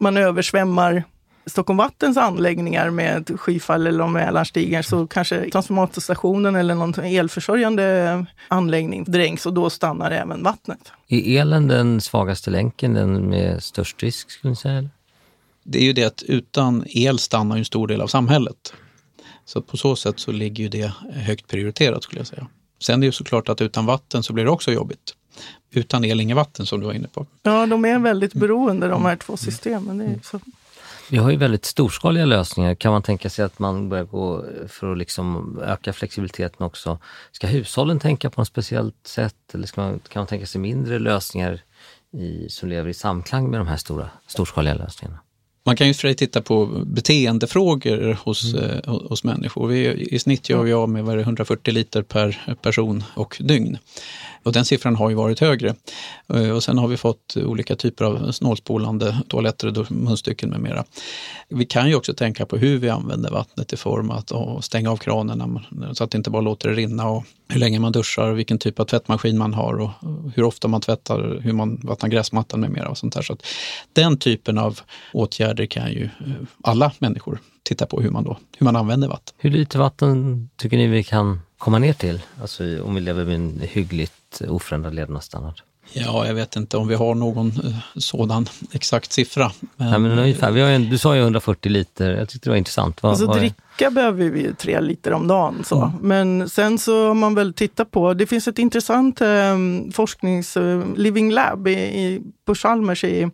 man 0.00 0.16
översvämmar 0.16 1.04
Stockholm 1.50 1.76
Vattens 1.76 2.16
anläggningar 2.16 2.90
med 2.90 3.40
skyfall 3.40 3.86
eller 3.86 4.44
stiger 4.44 4.82
så 4.82 5.06
kanske 5.06 5.50
transformatorstationen 5.50 6.56
eller 6.56 6.74
någon 6.74 6.94
elförsörjande 6.94 8.26
anläggning 8.48 9.04
dränks 9.04 9.46
och 9.46 9.54
då 9.54 9.70
stannar 9.70 10.10
även 10.10 10.42
vattnet. 10.42 10.92
Är 11.08 11.40
elen 11.40 11.68
den 11.68 12.00
svagaste 12.00 12.50
länken, 12.50 12.94
den 12.94 13.28
med 13.28 13.62
störst 13.62 14.02
risk 14.02 14.30
skulle 14.30 14.50
ni 14.50 14.56
säga? 14.56 14.88
Det 15.62 15.78
är 15.78 15.84
ju 15.84 15.92
det 15.92 16.04
att 16.04 16.22
utan 16.22 16.84
el 16.86 17.18
stannar 17.18 17.56
en 17.56 17.64
stor 17.64 17.86
del 17.86 18.00
av 18.00 18.06
samhället. 18.06 18.72
Så 19.44 19.62
på 19.62 19.76
så 19.76 19.96
sätt 19.96 20.18
så 20.18 20.32
ligger 20.32 20.64
ju 20.64 20.68
det 20.68 20.92
högt 21.12 21.48
prioriterat 21.48 22.02
skulle 22.02 22.20
jag 22.20 22.26
säga. 22.26 22.46
Sen 22.82 22.94
är 22.94 23.00
det 23.00 23.06
ju 23.06 23.12
såklart 23.12 23.48
att 23.48 23.60
utan 23.60 23.86
vatten 23.86 24.22
så 24.22 24.32
blir 24.32 24.44
det 24.44 24.50
också 24.50 24.72
jobbigt. 24.72 25.14
Utan 25.70 26.04
el, 26.04 26.20
inget 26.20 26.36
vatten 26.36 26.66
som 26.66 26.80
du 26.80 26.86
var 26.86 26.92
inne 26.92 27.08
på. 27.08 27.26
Ja, 27.42 27.66
de 27.66 27.84
är 27.84 27.98
väldigt 27.98 28.34
beroende 28.34 28.88
de 28.88 29.04
här 29.04 29.16
två 29.16 29.36
systemen. 29.36 29.98
Det 29.98 30.04
är 30.04 30.20
så. 30.22 30.40
Vi 31.10 31.18
har 31.18 31.30
ju 31.30 31.36
väldigt 31.36 31.64
storskaliga 31.64 32.24
lösningar. 32.24 32.74
Kan 32.74 32.92
man 32.92 33.02
tänka 33.02 33.30
sig 33.30 33.44
att 33.44 33.58
man 33.58 33.88
börjar 33.88 34.04
gå 34.04 34.44
för 34.68 34.92
att 34.92 34.98
liksom 34.98 35.58
öka 35.62 35.92
flexibiliteten 35.92 36.66
också? 36.66 36.98
Ska 37.32 37.46
hushållen 37.46 37.98
tänka 37.98 38.30
på 38.30 38.40
något 38.40 38.48
speciellt 38.48 39.06
sätt 39.06 39.54
eller 39.54 39.66
ska 39.66 39.80
man, 39.80 40.00
kan 40.08 40.20
man 40.20 40.26
tänka 40.26 40.46
sig 40.46 40.60
mindre 40.60 40.98
lösningar 40.98 41.60
i, 42.12 42.48
som 42.48 42.68
lever 42.68 42.90
i 42.90 42.94
samklang 42.94 43.50
med 43.50 43.60
de 43.60 43.66
här 43.66 43.76
stora, 43.76 44.10
storskaliga 44.26 44.74
lösningarna? 44.74 45.18
Man 45.64 45.76
kan 45.76 45.88
ju 45.88 45.94
för 45.94 46.12
titta 46.14 46.42
på 46.42 46.66
beteendefrågor 46.86 48.18
hos, 48.24 48.54
mm. 48.54 48.70
eh, 48.70 49.08
hos 49.08 49.24
människor. 49.24 49.68
Vi, 49.68 50.06
I 50.14 50.18
snitt 50.18 50.48
gör 50.48 50.62
vi 50.62 50.72
av 50.72 50.88
med 50.88 51.20
140 51.20 51.74
liter 51.74 52.02
per 52.02 52.56
person 52.62 53.04
och 53.14 53.36
dygn. 53.40 53.78
Och 54.42 54.52
den 54.52 54.64
siffran 54.64 54.96
har 54.96 55.10
ju 55.10 55.16
varit 55.16 55.40
högre. 55.40 55.74
Eh, 56.34 56.50
och 56.50 56.62
sen 56.62 56.78
har 56.78 56.88
vi 56.88 56.96
fått 56.96 57.36
olika 57.36 57.76
typer 57.76 58.04
av 58.04 58.32
snålspolande 58.32 59.16
toaletter 59.28 59.78
och 59.78 59.92
munstycken 59.92 60.50
med 60.50 60.60
mera. 60.60 60.84
Vi 61.48 61.64
kan 61.64 61.88
ju 61.88 61.94
också 61.94 62.14
tänka 62.14 62.46
på 62.46 62.56
hur 62.56 62.78
vi 62.78 62.88
använder 62.88 63.30
vattnet 63.30 63.72
i 63.72 63.76
form 63.76 64.10
av 64.10 64.56
att 64.58 64.64
stänga 64.64 64.90
av 64.90 64.96
kranen 64.96 65.60
så 65.92 66.04
att 66.04 66.10
det 66.10 66.18
inte 66.18 66.30
bara 66.30 66.42
låter 66.42 66.68
det 66.68 66.74
rinna 66.74 67.08
och 67.08 67.24
hur 67.48 67.60
länge 67.60 67.78
man 67.78 67.92
duschar, 67.92 68.32
vilken 68.32 68.58
typ 68.58 68.80
av 68.80 68.84
tvättmaskin 68.84 69.38
man 69.38 69.54
har 69.54 69.80
och 69.80 69.90
hur 70.34 70.42
ofta 70.42 70.68
man 70.68 70.80
tvättar, 70.80 71.40
hur 71.42 71.52
man 71.52 71.80
vattnar 71.82 72.08
gräsmattan 72.08 72.60
med 72.60 72.70
mera. 72.70 72.88
Och 72.88 72.98
sånt 72.98 73.14
där. 73.14 73.22
Så 73.22 73.36
den 73.92 74.18
typen 74.18 74.58
av 74.58 74.80
åtgärder 75.12 75.66
kan 75.66 75.92
ju 75.92 76.04
eh, 76.04 76.32
alla 76.62 76.92
människor 76.98 77.38
titta 77.62 77.86
på 77.86 78.00
hur 78.00 78.10
man, 78.10 78.24
då, 78.24 78.38
hur 78.58 78.64
man 78.64 78.76
använder 78.76 79.08
vatten. 79.08 79.34
Hur 79.38 79.50
lite 79.50 79.78
vatten 79.78 80.48
tycker 80.56 80.76
ni 80.76 80.86
vi 80.86 81.04
kan 81.04 81.40
komma 81.58 81.78
ner 81.78 81.92
till? 81.92 82.22
Alltså 82.40 82.82
om 82.82 82.94
vi 82.94 83.00
lever 83.00 83.24
med 83.24 83.34
en 83.34 83.60
hyggligt 83.62 84.12
oförändrad 84.48 84.94
levnadsstandard? 84.94 85.62
Ja, 85.92 86.26
jag 86.26 86.34
vet 86.34 86.56
inte 86.56 86.76
om 86.76 86.88
vi 86.88 86.94
har 86.94 87.14
någon 87.14 87.48
eh, 87.48 88.00
sådan 88.00 88.46
exakt 88.72 89.12
siffra. 89.12 89.52
Men... 89.76 89.90
Nej, 89.90 89.98
men 89.98 90.18
ungefär, 90.18 90.50
vi 90.50 90.60
har 90.60 90.68
en, 90.68 90.90
du 90.90 90.98
sa 90.98 91.14
ju 91.14 91.20
140 91.22 91.72
liter, 91.72 92.10
jag 92.10 92.28
tyckte 92.28 92.48
det 92.48 92.50
var 92.50 92.56
intressant. 92.56 93.02
Vad, 93.02 93.10
alltså, 93.10 93.26
vad 93.26 93.36
dricka 93.36 93.90
behöver 93.90 94.30
vi 94.30 94.42
ju 94.42 94.54
tre 94.54 94.80
liter 94.80 95.12
om 95.12 95.28
dagen. 95.28 95.64
Så. 95.64 95.82
Mm. 95.82 95.96
Men 96.00 96.48
sen 96.48 96.78
så 96.78 97.06
har 97.06 97.14
man 97.14 97.34
väl 97.34 97.54
tittat 97.54 97.90
på, 97.90 98.14
det 98.14 98.26
finns 98.26 98.48
ett 98.48 98.58
intressant 98.58 99.20
eh, 99.20 99.56
forsknings 99.92 100.56
eh, 100.56 100.82
Living 100.96 101.32
Lab 101.32 101.68
i, 101.68 101.72
i, 101.72 102.22
på 102.44 102.54
Chalmers 102.54 103.04
i 103.04 103.30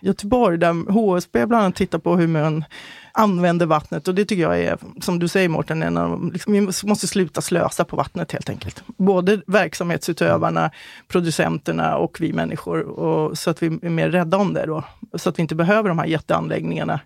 Göteborg 0.00 0.58
där 0.58 0.92
HSB 0.92 1.46
bland 1.46 1.64
annat 1.64 1.76
tittar 1.76 1.98
på 1.98 2.16
hur 2.16 2.26
man 2.26 2.64
använder 3.12 3.66
vattnet. 3.66 4.08
Och 4.08 4.14
det 4.14 4.24
tycker 4.24 4.42
jag 4.42 4.60
är, 4.60 4.78
som 5.00 5.18
du 5.18 5.28
säger 5.28 5.48
Mårten, 5.48 5.82
en 5.82 5.96
av, 5.96 6.32
liksom, 6.32 6.52
vi 6.52 6.60
måste 6.60 7.06
sluta 7.06 7.40
slösa 7.40 7.84
på 7.84 7.96
vattnet 7.96 8.32
helt 8.32 8.50
enkelt. 8.50 8.82
Både 8.86 9.40
verksamhetsutövarna, 9.46 10.70
producenterna 11.08 11.96
och 11.96 12.20
vi 12.20 12.32
människor. 12.32 12.80
Och, 12.80 13.38
så 13.38 13.50
att 13.50 13.62
vi 13.62 13.66
är 13.66 13.90
mer 13.90 14.10
rädda 14.10 14.36
om 14.36 14.54
det 14.54 14.66
då. 14.66 14.84
Så 15.14 15.28
att 15.28 15.38
vi 15.38 15.42
inte 15.42 15.54
behöver 15.54 15.88
de 15.88 15.98
här 15.98 16.06
jätteanläggningarna. 16.06 17.00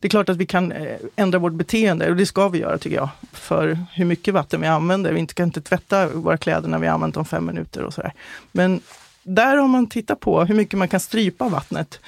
Det 0.00 0.06
är 0.06 0.10
klart 0.10 0.28
att 0.28 0.36
vi 0.36 0.46
kan 0.46 0.72
eh, 0.72 0.96
ändra 1.16 1.38
vårt 1.38 1.52
beteende 1.52 2.10
och 2.10 2.16
det 2.16 2.26
ska 2.26 2.48
vi 2.48 2.58
göra 2.58 2.78
tycker 2.78 2.96
jag. 2.96 3.08
För 3.32 3.78
hur 3.92 4.04
mycket 4.04 4.34
vatten 4.34 4.60
vi 4.60 4.66
använder. 4.66 5.12
Vi 5.12 5.26
kan 5.26 5.46
inte 5.46 5.60
tvätta 5.60 6.08
våra 6.08 6.36
kläder 6.36 6.68
när 6.68 6.78
vi 6.78 6.86
har 6.86 6.94
använt 6.94 7.14
dem 7.14 7.24
fem 7.24 7.46
minuter 7.46 7.82
och 7.82 7.94
sådär. 7.94 8.12
Men 8.52 8.80
där 9.22 9.56
har 9.56 9.68
man 9.68 9.86
tittat 9.86 10.20
på 10.20 10.44
hur 10.44 10.54
mycket 10.54 10.78
man 10.78 10.88
kan 10.88 11.00
strypa 11.00 11.48
vattnet 11.48 12.00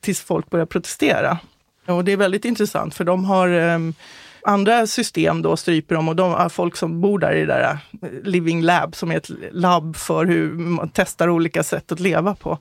tills 0.00 0.20
folk 0.20 0.50
börjar 0.50 0.66
protestera. 0.66 1.38
Och 1.86 2.04
det 2.04 2.12
är 2.12 2.16
väldigt 2.16 2.44
intressant 2.44 2.94
för 2.94 3.04
de 3.04 3.24
har 3.24 3.48
um, 3.48 3.94
andra 4.44 4.86
system 4.86 5.42
då 5.42 5.56
stryper 5.56 5.94
de, 5.94 6.08
och 6.08 6.16
de 6.16 6.34
ah, 6.34 6.48
folk 6.48 6.76
som 6.76 7.00
bor 7.00 7.18
där 7.18 7.32
i 7.32 7.40
det 7.40 7.46
där 7.46 7.78
eh, 8.02 8.08
Living 8.22 8.62
Lab 8.62 8.96
som 8.96 9.10
är 9.10 9.16
ett 9.16 9.30
labb 9.52 9.96
för 9.96 10.26
hur 10.26 10.52
man 10.52 10.90
testar 10.94 11.28
olika 11.28 11.62
sätt 11.62 11.92
att 11.92 12.00
leva 12.00 12.34
på. 12.34 12.58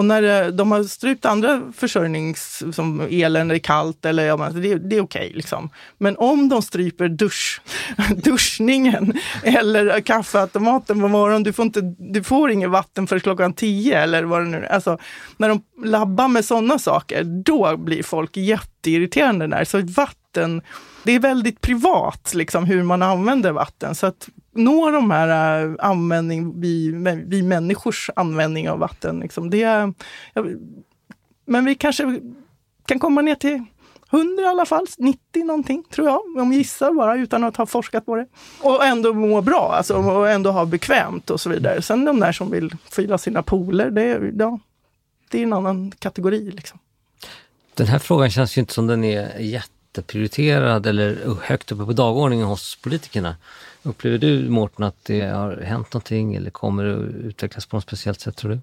Och 0.00 0.06
när 0.06 0.46
eh, 0.46 0.48
de 0.48 0.72
har 0.72 0.84
strypt 0.84 1.24
andra 1.24 1.62
försörjnings, 1.76 2.62
som 2.72 3.00
elen 3.10 3.50
är 3.50 3.58
kallt, 3.58 4.04
eller 4.04 4.26
ja, 4.26 4.36
det, 4.36 4.60
det 4.60 4.96
är 4.96 5.00
okej. 5.00 5.00
Okay, 5.00 5.32
liksom. 5.32 5.70
Men 5.98 6.16
om 6.16 6.48
de 6.48 6.62
stryper 6.62 7.08
dusch, 7.08 7.60
duschningen 8.16 9.12
eller 9.42 10.00
kaffeautomaten 10.00 11.00
på 11.00 11.08
morgonen, 11.08 11.42
du 11.42 11.52
får, 11.52 11.64
inte, 11.64 11.94
du 11.98 12.22
får 12.22 12.50
inget 12.50 12.70
vatten 12.70 13.06
för 13.06 13.18
klockan 13.18 13.52
tio 13.52 14.02
eller 14.02 14.22
vad 14.22 14.40
det 14.40 14.48
nu 14.48 14.56
är. 14.56 14.72
Alltså, 14.72 14.98
när 15.36 15.48
de 15.48 15.62
labbar 15.84 16.28
med 16.28 16.44
sådana 16.44 16.78
saker, 16.78 17.24
då 17.24 17.76
blir 17.76 18.02
folk 18.02 18.36
jätteirriterande 18.36 19.46
där. 19.46 19.64
Så 19.64 19.80
vatten, 19.80 20.62
det 21.04 21.12
är 21.12 21.20
väldigt 21.20 21.60
privat 21.60 22.32
liksom, 22.34 22.64
hur 22.64 22.82
man 22.82 23.02
använder 23.02 23.52
vatten. 23.52 23.94
Så 23.94 24.06
att 24.06 24.28
nå 24.52 24.90
de 24.90 25.10
här 25.10 25.64
uh, 25.66 25.76
användning, 25.78 26.60
vi, 26.60 26.92
vi 27.26 27.42
människors 27.42 28.10
användning 28.16 28.70
av 28.70 28.78
vatten. 28.78 29.20
Liksom. 29.20 29.50
Det, 29.50 29.66
uh, 29.66 30.44
men 31.46 31.64
vi 31.64 31.74
kanske 31.74 32.20
kan 32.86 32.98
komma 32.98 33.22
ner 33.22 33.34
till 33.34 33.64
100 34.12 34.42
i 34.42 34.46
alla 34.46 34.66
fall, 34.66 34.86
90 34.98 35.44
någonting 35.44 35.84
tror 35.90 36.08
jag, 36.08 36.20
om 36.36 36.52
gissar 36.52 36.92
bara 36.92 37.16
utan 37.16 37.44
att 37.44 37.56
ha 37.56 37.66
forskat 37.66 38.06
på 38.06 38.16
det. 38.16 38.26
Och 38.60 38.84
ändå 38.84 39.14
må 39.14 39.40
bra, 39.40 39.72
alltså, 39.76 39.94
och 39.94 40.30
ändå 40.30 40.50
ha 40.50 40.64
bekvämt 40.64 41.30
och 41.30 41.40
så 41.40 41.50
vidare. 41.50 41.82
Sen 41.82 42.04
de 42.04 42.20
där 42.20 42.32
som 42.32 42.50
vill 42.50 42.76
fylla 42.90 43.18
sina 43.18 43.42
pooler, 43.42 43.90
det, 43.90 44.32
ja, 44.38 44.58
det 45.30 45.38
är 45.38 45.42
en 45.42 45.52
annan 45.52 45.92
kategori. 45.98 46.50
Liksom. 46.50 46.78
Den 47.74 47.86
här 47.86 47.98
frågan 47.98 48.30
känns 48.30 48.56
ju 48.56 48.60
inte 48.60 48.74
som 48.74 48.86
den 48.86 49.04
är 49.04 49.38
jätteprioriterad 49.38 50.86
eller 50.86 51.36
högt 51.42 51.72
uppe 51.72 51.84
på 51.84 51.92
dagordningen 51.92 52.46
hos 52.46 52.76
politikerna. 52.76 53.36
Upplever 53.82 54.18
du 54.18 54.48
Mårten 54.48 54.84
att 54.84 55.04
det 55.04 55.20
har 55.20 55.56
hänt 55.56 55.92
någonting 55.92 56.34
eller 56.34 56.50
kommer 56.50 56.84
det 56.84 56.94
att 56.94 57.24
utvecklas 57.24 57.66
på 57.66 57.76
något 57.76 57.84
speciellt 57.84 58.20
sätt 58.20 58.36
tror 58.36 58.50
du? 58.50 58.60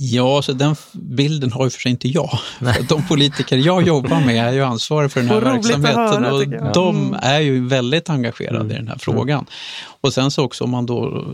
Ja, 0.00 0.42
så 0.42 0.52
den 0.52 0.76
bilden 0.92 1.52
har 1.52 1.64
ju 1.64 1.70
för 1.70 1.80
sig 1.80 1.90
inte 1.90 2.08
jag. 2.08 2.30
För 2.58 2.88
de 2.88 3.08
politiker 3.08 3.56
jag 3.56 3.82
jobbar 3.82 4.20
med 4.20 4.48
är 4.48 4.52
ju 4.52 4.62
ansvariga 4.62 5.08
för 5.08 5.20
den 5.20 5.30
här 5.30 5.40
verksamheten 5.40 6.24
höra, 6.24 6.34
och 6.34 6.72
de 6.72 6.96
mm. 6.96 7.18
är 7.22 7.40
ju 7.40 7.66
väldigt 7.66 8.10
engagerade 8.10 8.60
mm. 8.60 8.70
i 8.70 8.74
den 8.74 8.88
här 8.88 8.98
frågan. 8.98 9.46
Och 10.00 10.12
sen 10.12 10.30
så 10.30 10.44
också 10.44 10.64
om 10.64 10.70
man 10.70 10.86
då 10.86 11.26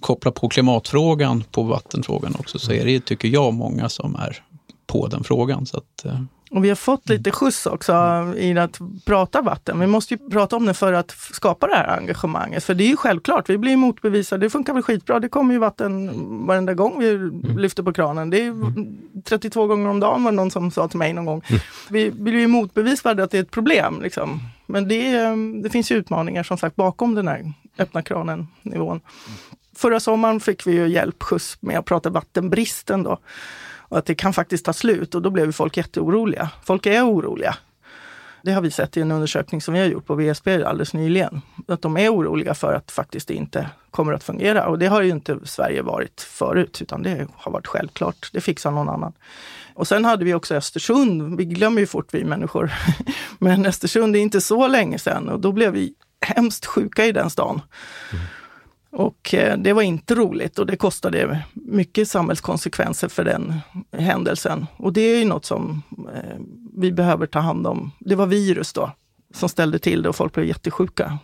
kopplar 0.00 0.32
på 0.32 0.48
klimatfrågan 0.48 1.44
på 1.50 1.62
vattenfrågan 1.62 2.34
också 2.38 2.58
så 2.58 2.72
är 2.72 2.84
det, 2.84 3.04
tycker 3.04 3.28
jag, 3.28 3.54
många 3.54 3.88
som 3.88 4.14
är 4.14 4.42
på 4.86 5.06
den 5.06 5.24
frågan. 5.24 5.66
Så 5.66 5.76
att, 5.76 6.04
eh, 6.04 6.20
och 6.50 6.64
vi 6.64 6.68
har 6.68 6.76
fått 6.76 7.08
lite 7.08 7.30
skjuts 7.30 7.66
också 7.66 7.92
i 8.36 8.58
att 8.58 8.78
prata 9.04 9.42
vatten. 9.42 9.80
Vi 9.80 9.86
måste 9.86 10.14
ju 10.14 10.30
prata 10.30 10.56
om 10.56 10.66
det 10.66 10.74
för 10.74 10.92
att 10.92 11.10
skapa 11.10 11.66
det 11.66 11.74
här 11.74 11.98
engagemanget. 11.98 12.64
För 12.64 12.74
det 12.74 12.84
är 12.84 12.88
ju 12.88 12.96
självklart, 12.96 13.50
vi 13.50 13.58
blir 13.58 13.76
motbevisade. 13.76 14.46
Det 14.46 14.50
funkar 14.50 14.74
väl 14.74 14.82
skitbra. 14.82 15.20
Det 15.20 15.28
kommer 15.28 15.54
ju 15.54 15.60
vatten 15.60 16.10
varenda 16.46 16.74
gång 16.74 16.98
vi 16.98 17.10
mm. 17.10 17.58
lyfter 17.58 17.82
på 17.82 17.92
kranen. 17.92 18.30
Det 18.30 18.46
är 18.46 18.54
32 19.24 19.60
mm. 19.60 19.68
gånger 19.68 19.90
om 19.90 20.00
dagen 20.00 20.24
var 20.24 20.32
det 20.32 20.36
någon 20.36 20.50
som 20.50 20.70
sa 20.70 20.88
till 20.88 20.98
mig 20.98 21.12
någon 21.12 21.24
gång. 21.24 21.42
Mm. 21.48 21.60
Vi 21.90 22.10
blir 22.10 22.40
ju 22.40 22.46
motbevisade 22.46 23.24
att 23.24 23.30
det 23.30 23.38
är 23.38 23.42
ett 23.42 23.50
problem. 23.50 24.02
Liksom. 24.02 24.40
Men 24.66 24.88
det, 24.88 25.12
det 25.62 25.70
finns 25.70 25.90
ju 25.92 25.96
utmaningar 25.96 26.42
som 26.42 26.58
sagt 26.58 26.76
bakom 26.76 27.14
den 27.14 27.28
här 27.28 27.52
öppna 27.78 28.02
kranen-nivån. 28.02 29.00
Förra 29.76 30.00
sommaren 30.00 30.40
fick 30.40 30.66
vi 30.66 30.72
ju 30.72 30.88
hjälp, 30.88 31.22
skjuts 31.22 31.58
med 31.60 31.78
att 31.78 31.84
prata 31.84 32.10
vattenbristen 32.10 33.02
då. 33.02 33.18
Och 33.88 33.98
att 33.98 34.06
det 34.06 34.14
kan 34.14 34.32
faktiskt 34.32 34.64
ta 34.64 34.72
slut 34.72 35.14
och 35.14 35.22
då 35.22 35.30
blev 35.30 35.52
folk 35.52 35.76
jätteoroliga. 35.76 36.50
Folk 36.64 36.86
är 36.86 37.06
oroliga. 37.06 37.56
Det 38.42 38.52
har 38.52 38.62
vi 38.62 38.70
sett 38.70 38.96
i 38.96 39.00
en 39.00 39.12
undersökning 39.12 39.60
som 39.60 39.74
vi 39.74 39.80
har 39.80 39.86
gjort 39.86 40.06
på 40.06 40.14
VSB 40.14 40.64
alldeles 40.64 40.94
nyligen. 40.94 41.42
Att 41.68 41.82
de 41.82 41.96
är 41.96 42.14
oroliga 42.14 42.54
för 42.54 42.72
att 42.72 42.90
faktiskt 42.90 43.28
det 43.28 43.34
inte 43.34 43.70
kommer 43.90 44.12
att 44.12 44.24
fungera. 44.24 44.66
Och 44.66 44.78
det 44.78 44.86
har 44.86 45.02
ju 45.02 45.10
inte 45.10 45.38
Sverige 45.44 45.82
varit 45.82 46.20
förut, 46.20 46.82
utan 46.82 47.02
det 47.02 47.26
har 47.34 47.52
varit 47.52 47.66
självklart. 47.66 48.30
Det 48.32 48.40
fixar 48.40 48.70
någon 48.70 48.88
annan. 48.88 49.12
Och 49.74 49.88
sen 49.88 50.04
hade 50.04 50.24
vi 50.24 50.34
också 50.34 50.54
Östersund. 50.54 51.36
Vi 51.36 51.44
glömmer 51.44 51.80
ju 51.80 51.86
fort 51.86 52.14
vi 52.14 52.24
människor. 52.24 52.72
Men 53.38 53.66
Östersund 53.66 54.16
är 54.16 54.20
inte 54.20 54.40
så 54.40 54.68
länge 54.68 54.98
sedan 54.98 55.28
och 55.28 55.40
då 55.40 55.52
blev 55.52 55.72
vi 55.72 55.94
hemskt 56.20 56.66
sjuka 56.66 57.06
i 57.06 57.12
den 57.12 57.30
stan. 57.30 57.60
Mm. 58.12 58.24
Och 58.90 59.34
eh, 59.34 59.58
det 59.58 59.72
var 59.72 59.82
inte 59.82 60.14
roligt 60.14 60.58
och 60.58 60.66
det 60.66 60.76
kostade 60.76 61.44
mycket 61.54 62.08
samhällskonsekvenser 62.08 63.08
för 63.08 63.24
den 63.24 63.60
händelsen. 63.92 64.66
Och 64.76 64.92
det 64.92 65.00
är 65.00 65.18
ju 65.18 65.24
något 65.24 65.44
som 65.44 65.82
eh, 66.14 66.38
vi 66.76 66.92
behöver 66.92 67.26
ta 67.26 67.38
hand 67.38 67.66
om. 67.66 67.92
Det 67.98 68.14
var 68.14 68.26
virus 68.26 68.72
då 68.72 68.92
som 69.34 69.48
ställde 69.48 69.78
till 69.78 70.02
det 70.02 70.08
och 70.08 70.16
folk 70.16 70.32
blev 70.32 70.46
jättesjuka. 70.46 71.18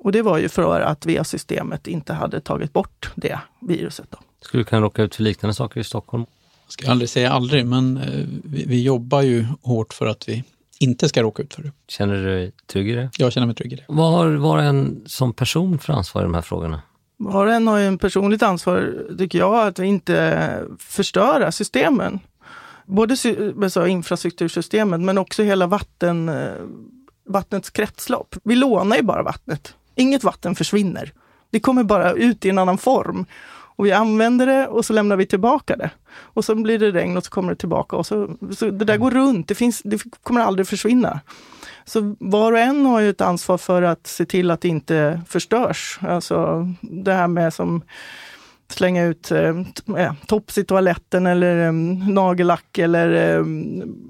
Och 0.00 0.12
det 0.12 0.22
var 0.22 0.38
ju 0.38 0.48
för 0.48 0.80
att 0.80 1.06
VA-systemet 1.06 1.86
inte 1.86 2.12
hade 2.12 2.40
tagit 2.40 2.72
bort 2.72 3.10
det 3.14 3.38
viruset. 3.60 4.10
Då. 4.10 4.18
Skulle 4.40 4.60
du 4.60 4.64
kunna 4.64 4.82
råka 4.82 5.02
ut 5.02 5.14
för 5.14 5.22
liknande 5.22 5.54
saker 5.54 5.80
i 5.80 5.84
Stockholm? 5.84 6.26
Jag 6.64 6.72
ska 6.72 6.90
aldrig 6.90 7.08
säga 7.08 7.32
aldrig, 7.32 7.66
men 7.66 7.96
eh, 7.96 8.26
vi, 8.44 8.64
vi 8.66 8.82
jobbar 8.82 9.22
ju 9.22 9.46
hårt 9.62 9.92
för 9.92 10.06
att 10.06 10.28
vi 10.28 10.44
inte 10.78 11.08
ska 11.08 11.22
råka 11.22 11.42
ut 11.42 11.54
för 11.54 11.62
det. 11.62 11.72
Känner 11.88 12.14
du 12.14 12.24
dig 12.24 12.52
trygg 12.66 12.90
i 12.90 12.92
det? 12.92 13.10
Jag 13.18 13.32
känner 13.32 13.46
mig 13.46 13.56
trygg 13.56 13.72
i 13.72 13.76
det. 13.76 13.84
Vad 13.88 14.12
har 14.12 14.30
var 14.30 14.58
en 14.58 15.02
som 15.06 15.32
person 15.32 15.78
för 15.78 15.92
ansvar 15.92 16.22
i 16.22 16.24
de 16.24 16.34
här 16.34 16.42
frågorna? 16.42 16.82
Var 17.16 17.46
och 17.46 17.52
en 17.52 17.66
har 17.66 17.78
ju 17.78 17.86
en 17.86 17.98
personligt 17.98 18.42
ansvar, 18.42 18.94
tycker 19.18 19.38
jag, 19.38 19.66
att 19.66 19.78
inte 19.78 20.66
förstöra 20.78 21.52
systemen. 21.52 22.20
Både 22.86 23.16
alltså, 23.62 23.86
infrastruktursystemet 23.86 25.00
men 25.00 25.18
också 25.18 25.42
hela 25.42 25.66
vatten, 25.66 26.28
eh, 26.28 26.52
vattnets 27.28 27.70
kretslopp. 27.70 28.36
Vi 28.44 28.56
lånar 28.56 28.96
ju 28.96 29.02
bara 29.02 29.22
vattnet. 29.22 29.74
Inget 29.94 30.24
vatten 30.24 30.54
försvinner. 30.54 31.12
Det 31.50 31.60
kommer 31.60 31.84
bara 31.84 32.12
ut 32.12 32.44
i 32.44 32.50
en 32.50 32.58
annan 32.58 32.78
form. 32.78 33.26
Och 33.82 33.86
vi 33.86 33.92
använder 33.92 34.46
det 34.46 34.68
och 34.68 34.84
så 34.84 34.92
lämnar 34.92 35.16
vi 35.16 35.26
tillbaka 35.26 35.76
det. 35.76 35.90
Och 36.12 36.44
så 36.44 36.54
blir 36.54 36.78
det 36.78 36.90
regn 36.90 37.16
och 37.16 37.24
så 37.24 37.30
kommer 37.30 37.48
det 37.52 37.56
tillbaka. 37.56 37.96
Och 37.96 38.06
så, 38.06 38.36
så 38.56 38.70
det 38.70 38.84
där 38.84 38.96
går 38.96 39.10
runt. 39.10 39.48
Det, 39.48 39.54
finns, 39.54 39.82
det 39.84 40.02
kommer 40.22 40.40
aldrig 40.40 40.68
försvinna. 40.68 41.20
Så 41.84 42.16
var 42.18 42.52
och 42.52 42.58
en 42.58 42.86
har 42.86 43.00
ju 43.00 43.10
ett 43.10 43.20
ansvar 43.20 43.58
för 43.58 43.82
att 43.82 44.06
se 44.06 44.24
till 44.24 44.50
att 44.50 44.60
det 44.60 44.68
inte 44.68 45.20
förstörs. 45.28 45.98
Alltså 46.02 46.68
det 46.80 47.12
här 47.12 47.28
med 47.28 47.54
som 47.54 47.82
slänga 48.72 49.04
ut 49.04 49.30
eh, 49.30 50.12
tops 50.26 50.58
i 50.58 50.64
toaletten 50.64 51.26
eller 51.26 51.66
eh, 51.66 51.72
nagellack 52.12 52.78
eller 52.78 53.36
eh, 53.36 53.44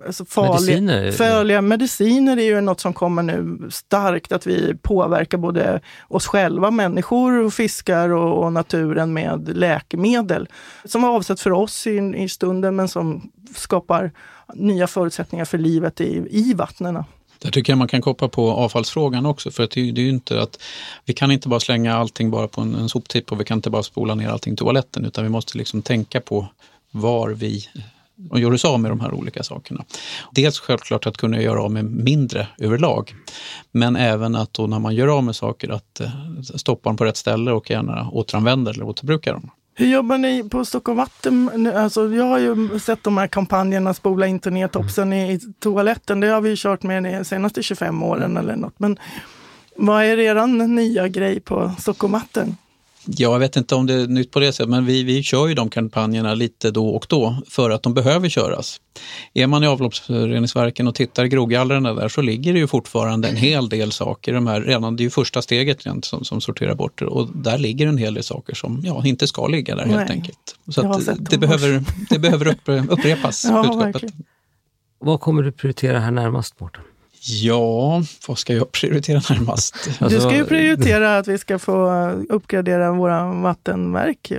alltså 0.07 0.25
farliga, 0.25 0.81
mediciner. 0.81 1.12
farliga 1.12 1.62
mediciner 1.62 2.37
är 2.37 2.44
ju 2.44 2.61
något 2.61 2.81
som 2.81 2.92
kommer 2.92 3.22
nu 3.22 3.70
starkt, 3.70 4.33
att 4.33 4.46
vi 4.46 4.75
påverkar 4.83 5.38
både 5.38 5.81
oss 6.09 6.27
själva, 6.27 6.70
människor, 6.70 7.44
och 7.44 7.55
fiskar 7.55 8.09
och, 8.09 8.44
och 8.44 8.53
naturen 8.53 9.12
med 9.12 9.57
läkemedel 9.57 10.48
som 10.85 11.03
var 11.03 11.11
avsett 11.11 11.40
för 11.40 11.53
oss 11.53 11.87
i, 11.87 12.14
i 12.16 12.29
stunden 12.29 12.77
men 12.77 12.88
som 12.88 13.31
skapar 13.55 14.12
nya 14.55 14.87
förutsättningar 14.87 15.44
för 15.44 15.59
livet 15.59 16.01
i, 16.01 16.27
i 16.31 16.55
vattnen. 16.55 17.05
Där 17.42 17.50
tycker 17.50 17.72
jag 17.72 17.78
man 17.78 17.88
kan 17.88 18.02
koppla 18.02 18.28
på 18.28 18.50
avfallsfrågan 18.50 19.26
också 19.26 19.50
för 19.50 19.62
att 19.62 19.70
det, 19.70 19.92
det 19.92 20.00
är 20.00 20.05
ju 20.05 20.11
inte 20.11 20.42
att 20.42 20.62
vi 21.05 21.14
kan 21.14 21.31
inte 21.31 21.48
bara 21.48 21.61
slänga 21.61 21.94
allting 21.94 22.31
bara 22.31 22.48
på 22.48 22.61
en, 22.61 22.74
en 22.74 22.88
soptipp 22.88 23.33
och 23.33 23.40
vi 23.40 23.44
kan 23.44 23.59
inte 23.59 23.70
bara 23.70 23.83
spola 23.83 24.14
ner 24.14 24.28
allting 24.28 24.52
i 24.52 24.57
toaletten 24.57 25.05
utan 25.05 25.24
vi 25.24 25.31
måste 25.31 25.59
liksom 25.59 25.83
tänka 25.83 26.20
på 26.20 26.46
var 26.90 27.31
vi 27.31 27.68
och 28.31 28.40
gör 28.40 28.52
oss 28.52 28.64
av 28.64 28.81
med 28.81 28.90
de 28.90 29.00
här 29.00 29.14
olika 29.14 29.42
sakerna. 29.42 29.85
Dels 30.31 30.59
självklart 30.59 31.07
att 31.07 31.16
kunna 31.16 31.40
göra 31.40 31.62
av 31.62 31.70
med 31.70 31.85
mindre 31.85 32.48
överlag, 32.59 33.14
men 33.72 33.96
även 33.96 34.37
att 34.37 34.52
då 34.52 34.66
när 34.66 34.78
man 34.78 34.94
gör 34.94 35.09
av 35.09 35.24
med 35.24 35.37
saker 35.37 35.68
att 35.68 36.00
eh, 36.00 36.11
stoppa 36.57 36.88
dem 36.88 36.96
på 36.96 37.05
rätt 37.05 37.16
ställe 37.16 37.52
och 37.52 37.70
gärna 37.70 38.11
återanvända 38.11 38.70
eller 38.70 38.85
återbruka 38.85 39.33
dem. 39.33 39.50
Hur 39.74 39.87
jobbar 39.87 40.18
ni 40.18 40.48
på 40.48 40.64
Stockholm 40.64 40.98
Vatten? 40.98 41.66
Alltså, 41.76 42.14
jag 42.14 42.24
har 42.24 42.38
ju 42.38 42.78
sett 42.78 43.04
de 43.04 43.18
här 43.18 43.26
kampanjerna, 43.26 43.94
spola 43.94 44.26
inte 44.26 44.50
ner 44.50 44.68
topsen 44.68 45.12
i, 45.12 45.32
i 45.32 45.40
toaletten. 45.58 46.20
Det 46.20 46.26
har 46.26 46.40
vi 46.40 46.56
kört 46.56 46.82
med 46.82 47.04
de 47.04 47.24
senaste 47.24 47.62
25 47.62 48.02
åren 48.02 48.37
eller 48.37 48.56
något. 48.56 48.78
Men 48.78 48.98
vad 49.76 50.04
är 50.04 50.18
er 50.18 50.46
nya 50.66 51.08
grej 51.08 51.40
på 51.40 51.72
Stockholm 51.78 52.12
Vatten? 52.12 52.56
Ja, 53.07 53.33
jag 53.33 53.38
vet 53.38 53.57
inte 53.57 53.75
om 53.75 53.87
det 53.87 53.95
är 53.95 54.07
nytt 54.07 54.31
på 54.31 54.41
det 54.41 54.53
sättet, 54.53 54.71
men 54.71 54.87
vi, 54.87 55.03
vi 55.03 55.23
kör 55.23 55.47
ju 55.47 55.55
de 55.55 55.71
kampanjerna 55.71 56.35
lite 56.35 56.71
då 56.71 56.88
och 56.88 57.07
då 57.09 57.37
för 57.49 57.71
att 57.71 57.83
de 57.83 57.95
behöver 57.95 58.29
köras. 58.29 58.81
Är 59.35 59.47
man 59.47 59.65
i 59.65 59.67
avloppsreningsverken 59.67 60.88
och 60.88 60.95
tittar 60.95 61.25
i 61.25 61.29
grogallrarna 61.29 61.95
där 61.95 62.09
så 62.09 62.23
ligger 62.23 62.53
det 62.53 62.59
ju 62.59 62.67
fortfarande 62.67 63.29
en 63.29 63.37
hel 63.37 63.69
del 63.69 63.93
saker. 63.93 64.33
De 64.33 64.47
här, 64.47 64.61
redan, 64.61 64.97
det 64.97 65.01
är 65.01 65.05
ju 65.05 65.11
första 65.11 65.43
steget 65.43 65.83
som, 66.03 66.25
som 66.25 66.41
sorterar 66.41 66.75
bort 66.75 66.99
det 66.99 67.07
och 67.07 67.29
där 67.37 67.59
ligger 67.59 67.87
en 67.87 67.99
hel 67.99 68.15
del 68.15 68.25
saker 68.25 68.55
som 68.55 68.81
ja, 68.85 69.07
inte 69.07 69.27
ska 69.27 69.47
ligga 69.47 69.75
där 69.75 69.85
helt 69.85 69.97
Nej, 69.97 70.11
enkelt. 70.11 70.57
Så 70.69 70.83
det, 70.83 71.17
det 71.31 71.38
behöver, 71.38 71.85
det 72.11 72.19
behöver 72.19 72.57
upprepas, 72.91 73.45
ja, 73.49 73.93
Vad 74.99 75.21
kommer 75.21 75.43
du 75.43 75.53
prioritera 75.53 75.99
här 75.99 76.11
närmast, 76.11 76.61
Mårten? 76.61 76.83
Ja, 77.24 78.02
vad 78.28 78.38
ska 78.38 78.54
jag 78.54 78.72
prioritera 78.72 79.22
närmast? 79.30 79.90
Du 80.08 80.20
ska 80.20 80.37
ju 80.37 80.44
prioritera 80.44 81.18
att 81.18 81.28
vi 81.28 81.38
ska 81.38 81.58
få 81.58 81.90
uppgradera 82.28 82.92
våra 82.92 83.32
vattenverk. 83.32 84.32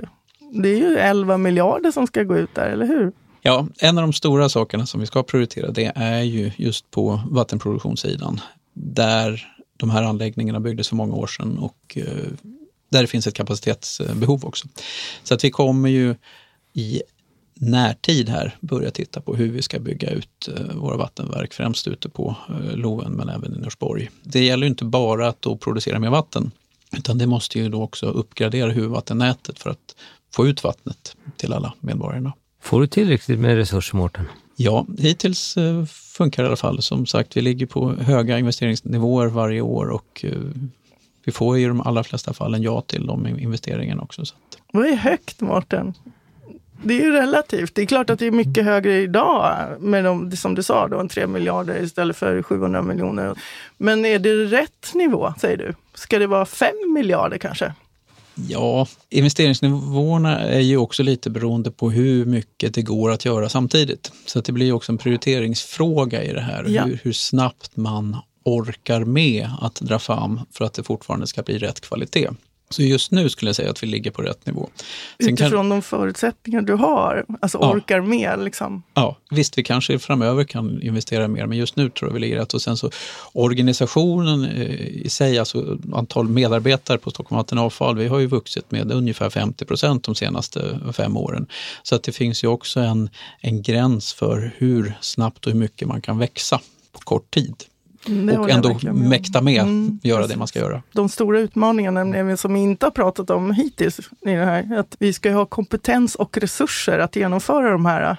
Det 0.52 0.68
är 0.68 0.76
ju 0.76 0.96
11 0.96 1.38
miljarder 1.38 1.90
som 1.90 2.06
ska 2.06 2.22
gå 2.22 2.36
ut 2.36 2.54
där, 2.54 2.70
eller 2.70 2.86
hur? 2.86 3.12
Ja, 3.42 3.66
en 3.78 3.98
av 3.98 4.02
de 4.02 4.12
stora 4.12 4.48
sakerna 4.48 4.86
som 4.86 5.00
vi 5.00 5.06
ska 5.06 5.22
prioritera 5.22 5.70
det 5.70 5.92
är 5.94 6.22
ju 6.22 6.52
just 6.56 6.90
på 6.90 7.20
vattenproduktionssidan. 7.30 8.40
där 8.74 9.54
de 9.76 9.90
här 9.90 10.02
anläggningarna 10.02 10.60
byggdes 10.60 10.88
för 10.88 10.96
många 10.96 11.14
år 11.14 11.26
sedan 11.26 11.58
och 11.58 11.96
eh, 11.96 12.04
där 12.90 13.00
det 13.00 13.06
finns 13.06 13.26
ett 13.26 13.34
kapacitetsbehov 13.34 14.44
också. 14.44 14.68
Så 15.22 15.34
att 15.34 15.44
vi 15.44 15.50
kommer 15.50 15.88
ju 15.88 16.14
i 16.72 17.02
närtid 17.54 18.28
här 18.28 18.56
börja 18.60 18.90
titta 18.90 19.20
på 19.20 19.36
hur 19.36 19.48
vi 19.48 19.62
ska 19.62 19.78
bygga 19.78 20.10
ut 20.10 20.48
eh, 20.48 20.76
våra 20.76 20.96
vattenverk, 20.96 21.52
främst 21.52 21.88
ute 21.88 22.08
på 22.08 22.36
eh, 22.48 22.76
Loven 22.76 23.12
men 23.12 23.28
även 23.28 23.54
i 23.54 23.58
Norsborg. 23.58 24.10
Det 24.22 24.44
gäller 24.44 24.66
inte 24.66 24.84
bara 24.84 25.28
att 25.28 25.42
då 25.42 25.56
producera 25.56 25.98
mer 25.98 26.10
vatten, 26.10 26.50
utan 26.96 27.18
det 27.18 27.26
måste 27.26 27.58
ju 27.58 27.68
då 27.68 27.82
också 27.82 28.06
uppgradera 28.06 28.70
huvudvattennätet 28.70 29.58
för 29.58 29.70
att 29.70 29.96
få 30.34 30.46
ut 30.46 30.64
vattnet 30.64 31.16
till 31.36 31.52
alla 31.52 31.74
medborgarna. 31.80 32.32
Får 32.60 32.80
du 32.80 32.86
tillräckligt 32.86 33.38
med 33.38 33.56
resurser, 33.56 33.96
Mårten? 33.96 34.24
Ja, 34.56 34.86
hittills 34.98 35.56
eh, 35.56 35.84
funkar 35.86 36.42
det 36.42 36.46
i 36.46 36.48
alla 36.48 36.56
fall. 36.56 36.82
Som 36.82 37.06
sagt, 37.06 37.36
vi 37.36 37.40
ligger 37.40 37.66
på 37.66 37.92
höga 37.92 38.38
investeringsnivåer 38.38 39.26
varje 39.26 39.60
år 39.60 39.86
och 39.86 40.24
vi 41.24 41.32
får 41.32 41.58
i 41.58 41.64
de 41.64 41.80
allra 41.80 42.04
flesta 42.04 42.32
fallen 42.32 42.62
ja 42.62 42.80
till 42.80 43.06
de 43.06 43.26
investeringarna 43.26 44.02
också. 44.02 44.24
Så 44.24 44.34
att... 44.34 44.58
Vad 44.72 44.86
är 44.86 44.96
högt, 44.96 45.40
Mårten? 45.40 45.94
Det 46.82 46.94
är 46.94 47.00
ju 47.00 47.12
relativt. 47.12 47.74
Det 47.74 47.82
är 47.82 47.86
klart 47.86 48.10
att 48.10 48.18
det 48.18 48.26
är 48.26 48.30
mycket 48.30 48.64
högre 48.64 49.02
idag 49.02 49.56
med 49.80 50.04
de, 50.04 50.36
som 50.36 50.54
du 50.54 50.62
sa, 50.62 50.88
då, 50.88 51.08
3 51.08 51.26
miljarder 51.26 51.82
istället 51.82 52.16
för 52.16 52.42
700 52.42 52.82
miljoner. 52.82 53.34
Men 53.76 54.04
är 54.04 54.18
det 54.18 54.34
rätt 54.34 54.94
nivå, 54.94 55.34
säger 55.40 55.56
du? 55.56 55.74
Ska 55.94 56.18
det 56.18 56.26
vara 56.26 56.46
5 56.46 56.68
miljarder 56.94 57.38
kanske? 57.38 57.72
Ja, 58.34 58.86
investeringsnivåerna 59.10 60.40
är 60.40 60.60
ju 60.60 60.76
också 60.76 61.02
lite 61.02 61.30
beroende 61.30 61.70
på 61.70 61.90
hur 61.90 62.24
mycket 62.24 62.74
det 62.74 62.82
går 62.82 63.10
att 63.10 63.24
göra 63.24 63.48
samtidigt. 63.48 64.12
Så 64.26 64.40
det 64.40 64.52
blir 64.52 64.72
också 64.72 64.92
en 64.92 64.98
prioriteringsfråga 64.98 66.22
i 66.22 66.32
det 66.32 66.40
här, 66.40 66.64
ja. 66.68 66.84
hur, 66.84 67.00
hur 67.02 67.12
snabbt 67.12 67.76
man 67.76 68.16
orkar 68.44 69.04
med 69.04 69.50
att 69.60 69.74
dra 69.74 69.98
fram 69.98 70.40
för 70.52 70.64
att 70.64 70.74
det 70.74 70.82
fortfarande 70.82 71.26
ska 71.26 71.42
bli 71.42 71.58
rätt 71.58 71.80
kvalitet. 71.80 72.28
Så 72.74 72.82
just 72.82 73.10
nu 73.10 73.28
skulle 73.28 73.48
jag 73.48 73.56
säga 73.56 73.70
att 73.70 73.82
vi 73.82 73.86
ligger 73.86 74.10
på 74.10 74.22
rätt 74.22 74.46
nivå. 74.46 74.68
Sen 75.20 75.32
Utifrån 75.32 75.50
kan... 75.50 75.68
de 75.68 75.82
förutsättningar 75.82 76.62
du 76.62 76.72
har, 76.72 77.24
alltså 77.40 77.58
ja. 77.60 77.72
orkar 77.72 78.00
med? 78.00 78.44
Liksom. 78.44 78.82
Ja, 78.94 79.16
visst, 79.30 79.58
vi 79.58 79.62
kanske 79.62 79.98
framöver 79.98 80.44
kan 80.44 80.82
investera 80.82 81.28
mer, 81.28 81.46
men 81.46 81.58
just 81.58 81.76
nu 81.76 81.90
tror 81.90 82.10
jag 82.10 82.14
vi 82.14 82.20
ligger 82.20 82.36
rätt. 82.36 82.54
Och 82.54 82.62
sen 82.62 82.76
så 82.76 82.90
organisationen 83.32 84.44
eh, 84.44 84.86
i 84.86 85.08
sig, 85.10 85.38
alltså 85.38 85.78
antal 85.92 86.28
medarbetare 86.28 86.98
på 86.98 87.10
Stockholm 87.10 87.36
Vatten 87.36 87.58
Avfall, 87.58 87.98
vi 87.98 88.08
har 88.08 88.18
ju 88.18 88.26
vuxit 88.26 88.70
med 88.70 88.92
ungefär 88.92 89.30
50 89.30 89.64
procent 89.64 90.04
de 90.04 90.14
senaste 90.14 90.78
fem 90.92 91.16
åren. 91.16 91.46
Så 91.82 91.94
att 91.94 92.02
det 92.02 92.12
finns 92.12 92.44
ju 92.44 92.48
också 92.48 92.80
en, 92.80 93.10
en 93.40 93.62
gräns 93.62 94.12
för 94.12 94.52
hur 94.56 94.94
snabbt 95.00 95.46
och 95.46 95.52
hur 95.52 95.58
mycket 95.58 95.88
man 95.88 96.00
kan 96.00 96.18
växa 96.18 96.60
på 96.92 96.98
kort 96.98 97.30
tid. 97.30 97.54
Det 98.06 98.38
och 98.38 98.50
ändå 98.50 98.78
mäkta 98.92 99.40
med 99.40 99.62
mm, 99.62 100.00
göra 100.02 100.26
det 100.26 100.36
man 100.36 100.48
ska 100.48 100.58
göra. 100.58 100.82
De 100.92 101.08
stora 101.08 101.40
utmaningarna 101.40 102.36
som 102.36 102.54
vi 102.54 102.60
inte 102.60 102.86
har 102.86 102.90
pratat 102.90 103.30
om 103.30 103.50
hittills, 103.50 103.98
i 103.98 104.30
det 104.30 104.44
här, 104.44 104.78
att 104.78 104.96
vi 104.98 105.12
ska 105.12 105.32
ha 105.32 105.46
kompetens 105.46 106.14
och 106.14 106.38
resurser 106.38 106.98
att 106.98 107.16
genomföra 107.16 107.70
de 107.70 107.86
här 107.86 108.16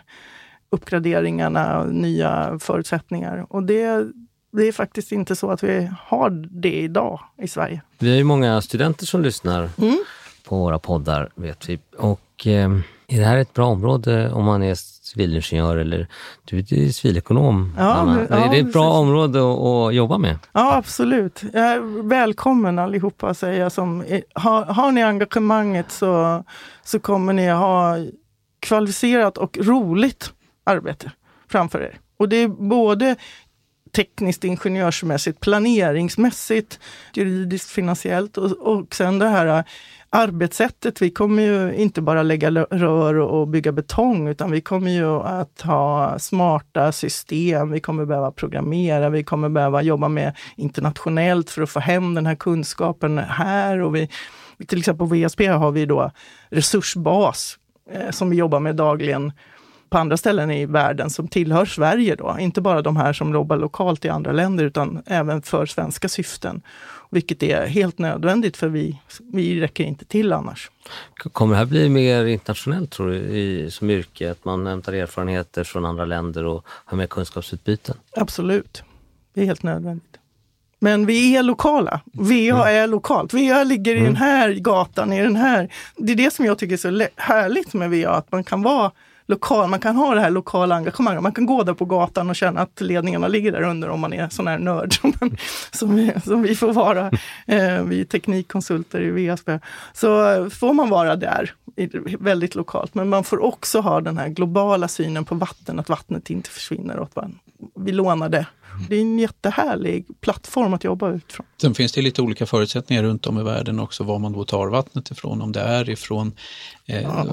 uppgraderingarna 0.70 1.80
och 1.80 1.94
nya 1.94 2.60
förutsättningar. 2.60 3.46
Och 3.50 3.64
det, 3.64 4.08
det 4.52 4.68
är 4.68 4.72
faktiskt 4.72 5.12
inte 5.12 5.36
så 5.36 5.52
att 5.52 5.64
vi 5.64 5.90
har 6.00 6.30
det 6.62 6.74
idag 6.74 7.20
i 7.42 7.48
Sverige. 7.48 7.82
Vi 8.00 8.10
har 8.10 8.18
ju 8.18 8.24
många 8.24 8.62
studenter 8.62 9.06
som 9.06 9.22
lyssnar 9.22 9.70
mm. 9.78 9.98
på 10.48 10.58
våra 10.60 10.80
poddar, 10.80 11.30
vet 11.36 11.70
vi. 11.70 11.80
Och 11.98 12.48
eh, 12.48 12.72
är 13.08 13.20
det 13.20 13.26
här 13.26 13.38
ett 13.38 13.54
bra 13.54 13.66
område 13.66 14.32
om 14.32 14.46
man 14.46 14.64
är 14.64 14.76
civilingenjör 15.06 15.78
eller 15.78 16.08
du 16.46 16.60
är 16.60 16.92
civilekonom, 16.92 17.74
ja, 17.78 17.94
Anna. 17.94 18.28
Ja, 18.30 18.36
är 18.36 18.50
det 18.50 18.58
ett 18.58 18.74
bra 18.74 18.84
precis. 18.84 19.00
område 19.00 19.40
att, 19.40 19.60
att, 19.60 19.96
jobba 19.96 20.18
med? 20.18 20.40
Ja, 20.52 20.76
absolut. 20.76 21.42
välkommen 22.04 22.80
allihopa 22.80 23.34
säger 23.34 23.60
jag. 23.62 23.72
Som, 23.72 24.04
har, 24.34 24.66
har 24.66 24.92
ni 24.92 25.04
engagemanget 25.04 25.92
så, 25.92 26.44
så 26.84 27.00
kommer 27.00 27.34
ni 27.34 27.50
ha 27.50 27.98
kvalificerat 28.60 29.38
och 29.38 29.58
roligt 29.62 30.34
arbete 30.64 31.12
framför 31.48 31.82
er. 31.82 32.00
Och 32.18 32.30
det 32.30 32.36
är 32.36 32.48
både 32.48 33.16
tekniskt, 33.96 34.44
ingenjörsmässigt, 34.44 35.40
planeringsmässigt, 35.40 36.80
juridiskt, 37.14 37.70
finansiellt 37.70 38.38
och, 38.38 38.52
och 38.52 38.96
sen 38.96 39.20
det 39.20 39.28
här 39.28 39.64
arbetssättet. 40.10 41.02
Vi 41.02 41.10
kommer 41.10 41.44
ju 41.44 41.76
inte 41.76 42.02
bara 42.02 42.24
lägga 42.24 42.52
rör 42.52 43.16
och 43.16 43.48
bygga 43.48 43.72
betong, 43.72 44.28
utan 44.28 44.52
vi 44.52 44.62
kommer 44.62 44.92
ju 44.92 45.16
att 45.16 45.62
ha 45.62 46.20
smarta 46.20 46.92
system. 46.92 47.72
Vi 47.72 47.80
kommer 47.80 48.06
behöva 48.06 48.32
programmera, 48.32 49.10
vi 49.10 49.24
kommer 49.24 49.50
behöva 49.50 49.82
jobba 49.82 50.08
med 50.08 50.38
internationellt 50.56 51.50
för 51.50 51.62
att 51.62 51.70
få 51.70 51.80
hem 51.80 52.14
den 52.14 52.26
här 52.26 52.36
kunskapen 52.36 53.18
här. 53.18 53.82
Och 53.82 53.96
vi, 53.96 54.10
till 54.68 54.80
exempel 54.80 55.08
på 55.08 55.16
VSP 55.16 55.48
har 55.48 55.72
vi 55.72 55.86
då 55.86 56.12
resursbas 56.50 57.58
eh, 57.92 58.10
som 58.10 58.30
vi 58.30 58.38
jobbar 58.38 58.60
med 58.60 58.76
dagligen 58.76 59.32
på 59.96 60.00
andra 60.00 60.18
ställen 60.18 60.52
i 60.52 60.66
världen 60.66 61.10
som 61.10 61.28
tillhör 61.28 61.66
Sverige 61.66 62.16
då. 62.16 62.38
Inte 62.40 62.62
bara 62.62 62.82
de 62.82 62.98
här 62.98 63.14
som 63.14 63.34
jobbar 63.34 63.58
lokalt 63.58 64.06
i 64.06 64.10
andra 64.10 64.32
länder 64.32 64.66
utan 64.66 65.04
även 65.06 65.42
för 65.42 65.66
svenska 65.66 66.10
syften. 66.10 66.62
Vilket 67.10 67.44
är 67.44 67.66
helt 67.66 68.00
nödvändigt 68.00 68.58
för 68.58 68.68
vi, 68.68 69.00
vi 69.34 69.62
räcker 69.62 69.84
inte 69.84 70.06
till 70.06 70.34
annars. 70.34 70.72
Kommer 71.16 71.54
det 71.54 71.58
här 71.58 71.66
bli 71.66 71.90
mer 71.90 72.26
internationellt 72.26 72.92
tror 72.92 73.10
du, 73.10 73.16
i, 73.16 73.72
som 73.72 73.90
yrke? 73.90 74.32
Att 74.32 74.46
man 74.46 74.68
hämtar 74.68 74.94
erfarenheter 74.94 75.64
från 75.64 75.86
andra 75.86 76.06
länder 76.06 76.46
och 76.46 76.66
har 76.68 76.98
mer 76.98 77.08
kunskapsutbyten? 77.08 77.96
Absolut. 78.12 78.84
Det 79.34 79.42
är 79.42 79.46
helt 79.46 79.64
nödvändigt. 79.64 80.18
Men 80.80 81.06
vi 81.06 81.38
är 81.38 81.44
lokala. 81.44 82.02
VA 82.14 82.68
mm. 82.68 82.84
är 82.84 82.88
lokalt. 82.88 83.34
VA 83.34 83.64
ligger 83.64 83.96
i 83.96 84.00
mm. 84.00 84.14
den 84.14 84.16
här 84.16 84.54
gatan, 84.54 85.14
i 85.14 85.22
den 85.22 85.36
här. 85.36 85.74
Det 85.98 86.12
är 86.12 86.16
det 86.16 86.34
som 86.34 86.46
jag 86.46 86.58
tycker 86.58 86.74
är 86.74 86.78
så 86.78 87.08
härligt 87.16 87.74
med 87.74 87.90
VA, 87.92 88.10
att 88.10 88.32
man 88.32 88.44
kan 88.44 88.62
vara 88.62 88.92
lokal, 89.28 89.70
man 89.70 89.80
kan 89.80 89.96
ha 89.96 90.16
det 90.16 90.22
här 90.22 90.30
lokala 90.30 90.76
engagemanget. 90.76 91.24
Man 91.24 91.32
kan 91.32 91.46
gå 91.46 91.64
där 91.64 91.74
på 91.74 91.86
gatan 91.86 92.30
och 92.30 92.36
känna 92.36 92.62
att 92.62 92.82
ledningarna 92.82 93.28
ligger 93.28 93.52
där 93.52 93.62
under 93.62 93.90
om 93.90 94.00
man 94.00 94.14
är 94.14 94.30
sån 94.30 94.48
här 94.48 94.58
nörd 94.58 94.94
som, 94.94 95.14
man, 95.22 95.38
som, 95.72 95.96
vi, 95.96 96.14
som 96.26 96.42
vi 96.42 96.56
får 96.56 96.74
vara. 96.74 97.08
Eh, 97.48 97.84
vi 97.84 98.02
är 98.02 98.06
teknikkonsulter 98.06 99.02
i 99.02 99.12
VSP. 99.12 99.50
Så 99.94 100.32
eh, 100.32 100.50
får 100.50 100.74
man 100.74 100.90
vara 100.90 101.16
där, 101.16 101.54
väldigt 102.20 102.56
lokalt. 102.56 102.96
Men 102.96 103.10
man 103.10 103.24
får 103.24 103.44
också 103.44 103.80
ha 103.80 104.02
den 104.02 104.18
här 104.18 104.28
globala 104.28 104.88
synen 104.88 105.26
på 105.26 105.36
vatten, 105.36 105.80
att 105.80 105.90
vattnet 105.90 106.30
inte 106.30 106.50
försvinner. 106.50 106.98
Och 106.98 107.10
att 107.16 107.28
vi 107.76 107.92
lånar 107.92 108.30
det 108.90 108.96
är 108.96 109.02
en 109.02 109.20
jättehärlig 109.20 110.06
plattform 110.22 110.74
att 110.74 110.84
jobba 110.84 111.12
utifrån. 111.12 111.46
Sen 111.62 111.76
finns 111.76 111.92
det 111.92 112.02
lite 112.02 112.22
olika 112.22 112.46
förutsättningar 112.46 113.04
runt 113.04 113.28
om 113.28 113.40
i 113.40 113.44
världen 113.44 113.80
också 113.80 114.04
var 114.04 114.20
man 114.20 114.34
då 114.34 114.46
tar 114.46 114.68
vattnet 114.68 115.12
ifrån. 115.12 115.42
Om 115.42 115.52
det 115.52 115.60
är 115.60 115.90
ifrån 115.90 116.32
eh, 116.86 117.02
ja, 117.02 117.26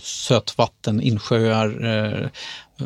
sötvatten, 0.00 1.00
insjöar, 1.00 1.84
eh, 1.84 2.28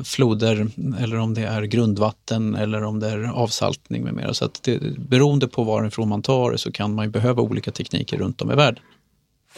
floder 0.05 0.69
eller 0.99 1.17
om 1.17 1.35
det 1.35 1.43
är 1.43 1.63
grundvatten 1.63 2.55
eller 2.55 2.85
om 2.85 3.01
det 3.01 3.09
är 3.09 3.25
avsaltning 3.25 4.05
med 4.05 4.15
mera. 4.15 4.35
Så 4.35 4.45
att 4.45 4.63
det, 4.63 4.99
beroende 4.99 5.49
på 5.49 5.65
varifrån 5.65 6.09
man 6.09 6.23
tar 6.23 6.51
det 6.51 6.59
så 6.59 6.73
kan 6.73 6.95
man 6.95 7.11
behöva 7.11 7.43
olika 7.43 7.71
tekniker 7.71 8.19
runt 8.19 8.43
om 8.43 8.53
i 8.53 8.55
världen. 8.55 8.83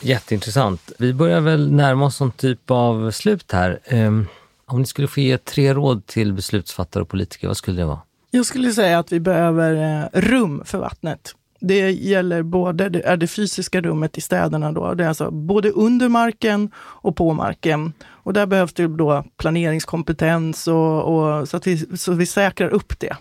Jätteintressant. 0.00 0.92
Vi 0.98 1.14
börjar 1.14 1.40
väl 1.40 1.72
närma 1.72 2.04
oss 2.04 2.20
någon 2.20 2.32
typ 2.32 2.70
av 2.70 3.10
slut 3.10 3.52
här. 3.52 3.80
Um, 3.90 4.26
om 4.66 4.80
ni 4.80 4.86
skulle 4.86 5.08
få 5.08 5.20
ge 5.20 5.38
tre 5.38 5.74
råd 5.74 6.06
till 6.06 6.32
beslutsfattare 6.32 7.02
och 7.02 7.08
politiker, 7.08 7.48
vad 7.48 7.56
skulle 7.56 7.80
det 7.80 7.86
vara? 7.86 8.00
Jag 8.30 8.46
skulle 8.46 8.72
säga 8.72 8.98
att 8.98 9.12
vi 9.12 9.20
behöver 9.20 10.02
eh, 10.02 10.20
rum 10.20 10.62
för 10.64 10.78
vattnet. 10.78 11.34
Det 11.60 11.90
gäller 11.90 12.42
både 12.42 12.88
det, 12.88 13.00
är 13.00 13.16
det 13.16 13.26
fysiska 13.26 13.80
rummet 13.80 14.18
i 14.18 14.20
städerna. 14.20 14.72
Då. 14.72 14.94
Det 14.94 15.04
är 15.04 15.08
alltså 15.08 15.30
både 15.30 15.70
under 15.70 16.08
marken 16.08 16.70
och 16.76 17.16
på 17.16 17.32
marken. 17.32 17.92
Och 18.08 18.32
där 18.32 18.46
behövs 18.46 18.72
det 18.72 18.88
då 18.88 19.24
planeringskompetens 19.36 20.68
och, 20.68 21.02
och 21.02 21.48
så 21.48 21.56
att 21.56 21.66
vi, 21.66 21.96
så 21.96 22.12
vi 22.12 22.26
säkrar 22.26 22.68
upp 22.68 23.00
det. 23.00 23.16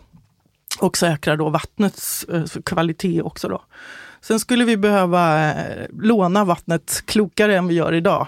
Och 0.79 0.97
säkrar 0.97 1.37
då 1.37 1.49
vattnets 1.49 2.23
eh, 2.23 2.43
kvalitet 2.65 3.21
också. 3.21 3.47
Då. 3.47 3.61
Sen 4.21 4.39
skulle 4.39 4.65
vi 4.65 4.77
behöva 4.77 5.51
eh, 5.51 5.85
låna 5.89 6.45
vattnet 6.45 7.03
klokare 7.05 7.57
än 7.57 7.67
vi 7.67 7.73
gör 7.73 7.93
idag. 7.93 8.27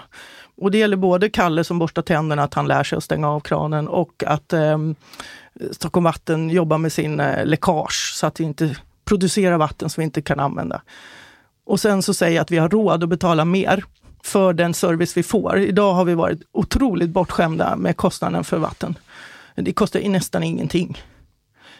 Och 0.56 0.70
det 0.70 0.78
gäller 0.78 0.96
både 0.96 1.30
Kalle 1.30 1.64
som 1.64 1.78
borstar 1.78 2.02
tänderna, 2.02 2.42
att 2.42 2.54
han 2.54 2.68
lär 2.68 2.84
sig 2.84 2.96
att 2.96 3.04
stänga 3.04 3.28
av 3.30 3.40
kranen 3.40 3.88
och 3.88 4.24
att 4.26 4.52
eh, 4.52 4.78
Stockholm 5.70 6.04
Vatten 6.04 6.50
jobbar 6.50 6.78
med 6.78 6.92
sin 6.92 7.20
eh, 7.20 7.46
läckage 7.46 8.12
så 8.14 8.26
att 8.26 8.40
vi 8.40 8.44
inte 8.44 8.76
producerar 9.04 9.58
vatten 9.58 9.90
som 9.90 10.00
vi 10.00 10.04
inte 10.04 10.22
kan 10.22 10.40
använda. 10.40 10.82
Och 11.64 11.80
sen 11.80 12.02
så 12.02 12.14
säger 12.14 12.36
jag 12.36 12.42
att 12.42 12.50
vi 12.50 12.58
har 12.58 12.68
råd 12.68 13.02
att 13.02 13.08
betala 13.08 13.44
mer 13.44 13.84
för 14.22 14.52
den 14.52 14.74
service 14.74 15.16
vi 15.16 15.22
får. 15.22 15.58
Idag 15.58 15.94
har 15.94 16.04
vi 16.04 16.14
varit 16.14 16.40
otroligt 16.52 17.10
bortskämda 17.10 17.76
med 17.76 17.96
kostnaden 17.96 18.44
för 18.44 18.58
vatten. 18.58 18.98
Det 19.54 19.72
kostar 19.72 20.08
nästan 20.08 20.42
ingenting. 20.42 20.98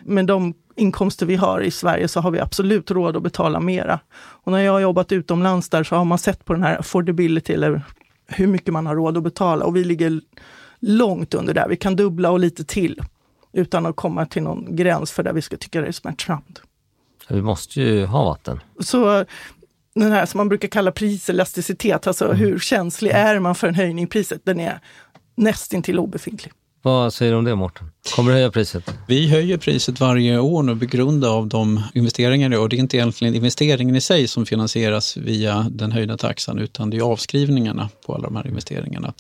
Med 0.01 0.27
de 0.27 0.55
inkomster 0.77 1.27
vi 1.27 1.37
har 1.37 1.61
i 1.61 1.71
Sverige 1.71 2.09
så 2.09 2.21
har 2.21 2.31
vi 2.31 2.41
absolut 2.41 2.91
råd 2.91 3.17
att 3.17 3.23
betala 3.23 3.61
mera. 3.61 4.01
Och 4.15 4.53
när 4.53 4.59
jag 4.59 4.73
har 4.73 4.81
jobbat 4.81 5.13
utomlands 5.13 5.69
där 5.69 5.85
så 5.85 5.97
har 5.97 6.05
man 6.05 6.19
sett 6.19 6.45
på 6.45 6.53
den 6.53 6.63
här 6.63 6.79
affordability, 6.79 7.53
eller 7.53 7.83
hur 8.27 8.47
mycket 8.47 8.73
man 8.73 8.87
har 8.87 8.97
råd 8.97 9.17
att 9.17 9.23
betala. 9.23 9.65
Och 9.65 9.77
vi 9.77 9.85
ligger 9.85 10.21
långt 10.81 11.35
under 11.35 11.55
där. 11.55 11.69
Vi 11.69 11.77
kan 11.77 11.97
dubbla 11.97 12.31
och 12.31 12.41
lite 12.41 12.65
till 12.65 13.03
utan 13.53 13.87
att 13.87 13.97
komma 13.97 14.27
till 14.27 14.43
någon 14.43 14.77
gräns 14.77 15.13
för 15.13 15.23
där 15.23 15.33
vi 15.33 15.43
ska 15.43 15.57
tycka 15.57 15.81
det 15.81 15.87
är 15.87 15.93
smärtsamt. 15.93 16.63
Vi 17.29 17.43
måste 17.43 17.81
ju 17.81 18.05
ha 18.07 18.25
vatten. 18.25 18.61
Så 18.81 19.25
den 19.95 20.13
här 20.13 20.27
som 20.27 20.39
man 20.39 20.49
brukar 20.49 20.69
kalla 20.69 20.93
priselasticitet, 20.93 22.07
alltså 22.07 22.25
Mm. 22.25 22.37
hur 22.37 22.59
känslig 22.59 23.11
är 23.11 23.39
man 23.39 23.55
för 23.55 23.69
en 23.69 23.75
höjning 23.75 24.05
i 24.05 24.07
priset, 24.07 24.41
den 24.45 24.61
är 24.61 24.81
nästintill 25.35 25.99
obefintlig. 25.99 26.53
Vad 26.85 27.15
säger 27.15 27.33
du 27.33 27.39
om 27.39 27.45
det 27.45 27.55
Mårten? 27.55 27.91
Kommer 28.17 28.31
du 28.31 28.37
höja 28.37 28.51
priset? 28.51 28.95
Vi 29.07 29.29
höjer 29.29 29.59
priset 29.59 30.01
varje 30.01 30.39
år 30.39 30.63
nu 30.63 30.77
på 30.77 30.85
grund 30.85 31.25
av 31.25 31.49
de 31.49 31.83
investeringar 31.95 32.49
vi 32.49 32.55
gör. 32.55 32.69
Det 32.69 32.77
är 32.77 32.79
inte 32.79 32.97
egentligen 32.97 33.35
investeringen 33.35 33.97
i 33.97 34.01
sig 34.01 34.29
som 34.29 34.47
finansieras 34.47 35.17
via 35.17 35.67
den 35.71 35.93
höjda 35.93 36.17
taxan 36.17 36.59
utan 36.59 36.91
det 36.91 36.97
är 36.97 37.01
avskrivningarna 37.03 37.89
på 38.07 38.15
alla 38.15 38.25
de 38.25 38.37
här 38.37 38.47
investeringarna. 38.47 39.13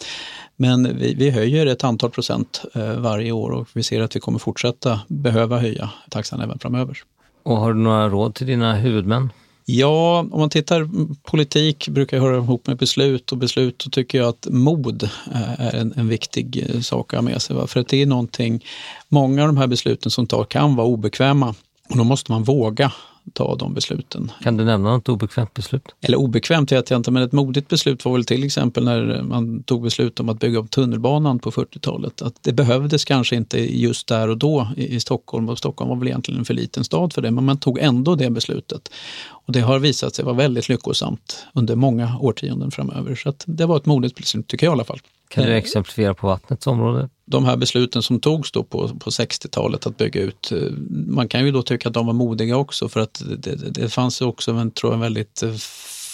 Men 0.57 0.99
vi, 0.99 1.15
vi 1.15 1.31
höjer 1.31 1.67
ett 1.67 1.85
antal 1.85 2.11
procent 2.11 2.63
eh, 2.75 2.93
varje 2.93 3.33
år 3.33 3.51
och 3.51 3.69
vi 3.73 3.83
ser 3.83 4.01
att 4.01 4.17
vi 4.17 4.21
kommer 4.21 4.39
fortsätta 4.39 5.01
behöva 5.09 5.59
höja 5.59 5.91
taxan 6.11 6.41
även 6.41 6.59
framöver. 6.59 6.99
Och 7.43 7.57
har 7.57 7.73
du 7.73 7.81
några 7.81 8.09
råd 8.09 8.35
till 8.35 8.47
dina 8.47 8.75
huvudmän? 8.75 9.31
Ja, 9.65 10.19
om 10.31 10.41
man 10.41 10.51
tittar 10.51 10.81
mm, 10.81 11.17
politik 11.23 11.89
brukar 11.89 12.19
höra 12.19 12.37
ihop 12.37 12.67
med 12.67 12.77
beslut 12.77 13.33
och 13.33 13.39
beslut 13.39 13.83
så 13.83 13.91
tycker 13.91 14.19
jag 14.19 14.29
att 14.29 14.47
mod 14.51 15.03
eh, 15.03 15.61
är 15.61 15.75
en, 15.75 15.93
en 15.97 16.09
viktig 16.09 16.67
eh, 16.69 16.81
sak 16.81 17.13
att 17.13 17.19
ha 17.19 17.23
med 17.23 17.43
sig. 17.43 17.57
Va? 17.57 17.67
För 17.67 17.81
att 17.81 17.89
det 17.89 18.03
är 18.03 18.07
någonting, 18.07 18.65
många 19.09 19.43
av 19.43 19.49
de 19.49 19.57
här 19.57 19.67
besluten 19.67 20.11
som 20.11 20.27
tar 20.27 20.45
kan 20.45 20.77
vara 20.77 20.87
obekväma 20.87 21.55
och 21.91 21.97
då 21.97 22.05
måste 22.05 22.33
man 22.33 22.43
våga 22.43 22.93
ta 23.33 23.57
de 23.57 23.75
besluten. 23.75 24.33
Kan 24.43 24.57
du 24.57 24.65
nämna 24.65 24.91
något 24.91 25.09
obekvämt 25.09 25.55
beslut? 25.55 25.83
Eller 26.01 26.19
obekvämt 26.19 26.73
vet 26.73 26.91
jag 26.91 26.99
inte, 26.99 27.11
men 27.11 27.23
ett 27.23 27.33
modigt 27.33 27.69
beslut 27.69 28.05
var 28.05 28.13
väl 28.13 28.25
till 28.25 28.45
exempel 28.45 28.85
när 28.85 29.23
man 29.23 29.63
tog 29.63 29.83
beslut 29.83 30.21
om 30.21 30.29
att 30.29 30.41
bygga 30.41 30.59
upp 30.59 30.71
tunnelbanan 30.71 31.39
på 31.39 31.51
40-talet. 31.51 32.23
Att 32.23 32.35
det 32.41 32.53
behövdes 32.53 33.05
kanske 33.05 33.37
inte 33.37 33.81
just 33.81 34.07
där 34.07 34.29
och 34.29 34.39
då 34.39 34.69
i, 34.77 34.95
i 34.95 35.01
Stockholm 35.01 35.49
och 35.49 35.59
Stockholm 35.59 35.89
var 35.89 35.97
väl 35.97 36.09
egentligen 36.09 36.39
en 36.39 36.45
för 36.45 36.55
liten 36.55 36.85
stad 36.85 37.13
för 37.13 37.23
det, 37.23 37.31
men 37.31 37.45
man 37.45 37.59
tog 37.59 37.79
ändå 37.79 38.15
det 38.15 38.31
beslutet. 38.31 38.91
Och 39.29 39.53
det 39.53 39.61
har 39.61 39.79
visat 39.79 40.15
sig 40.15 40.25
vara 40.25 40.37
väldigt 40.37 40.69
lyckosamt 40.69 41.47
under 41.53 41.77
många 41.77 42.19
årtionden 42.21 42.71
framöver. 42.71 43.15
Så 43.15 43.35
det 43.45 43.67
var 43.67 43.77
ett 43.77 43.87
modigt 43.87 44.17
beslut, 44.17 44.49
tycker 44.49 44.67
jag 44.67 44.73
i 44.73 44.75
alla 44.75 44.85
fall. 44.85 45.01
Kan 45.33 45.45
du 45.45 45.51
Eh, 45.51 45.57
exemplifiera 45.57 46.15
på 46.15 46.27
vattnets 46.27 46.67
område? 46.67 47.09
de 47.25 47.45
här 47.45 47.57
besluten 47.57 48.03
som 48.03 48.21
togs 48.21 48.53
då 48.53 48.63
på, 48.63 48.89
på 48.89 49.11
60-talet 49.11 49.87
att 49.87 49.97
bygga 49.97 50.21
ut, 50.21 50.53
eh, 50.53 50.59
man 51.07 51.29
kan 51.29 51.47
ju 51.47 51.53
då 51.53 51.63
tycka 51.63 51.89
att 51.89 51.95
de 51.95 52.07
var 52.07 52.13
modiga 52.13 52.57
också 52.57 52.89
för 52.89 53.01
att 53.01 53.23
det, 53.39 53.57
det, 53.57 53.71
det 53.71 53.89
fanns 53.89 54.23
ju 54.23 54.27
också 54.27 54.53
en, 54.53 54.71
tror 54.71 54.93
jag, 54.93 54.95
en 54.95 55.01
väldigt 55.01 55.43
eh, 55.43 55.53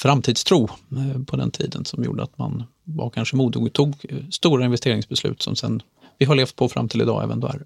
framtidstro 0.02 0.68
på 1.26 1.36
den 1.36 1.50
tiden 1.50 1.84
som 1.84 2.04
gjorde 2.04 2.22
att 2.22 2.38
man 2.38 2.64
var 2.84 3.10
kanske 3.10 3.36
modig 3.36 3.62
och 3.62 3.72
tog 3.72 3.94
stora 4.30 4.64
investeringsbeslut 4.64 5.42
som 5.42 5.56
sen 5.56 5.82
vi 6.18 6.26
har 6.26 6.34
levt 6.34 6.56
på 6.56 6.68
fram 6.68 6.88
till 6.88 7.00
idag 7.00 7.24
även 7.24 7.40
där. 7.40 7.62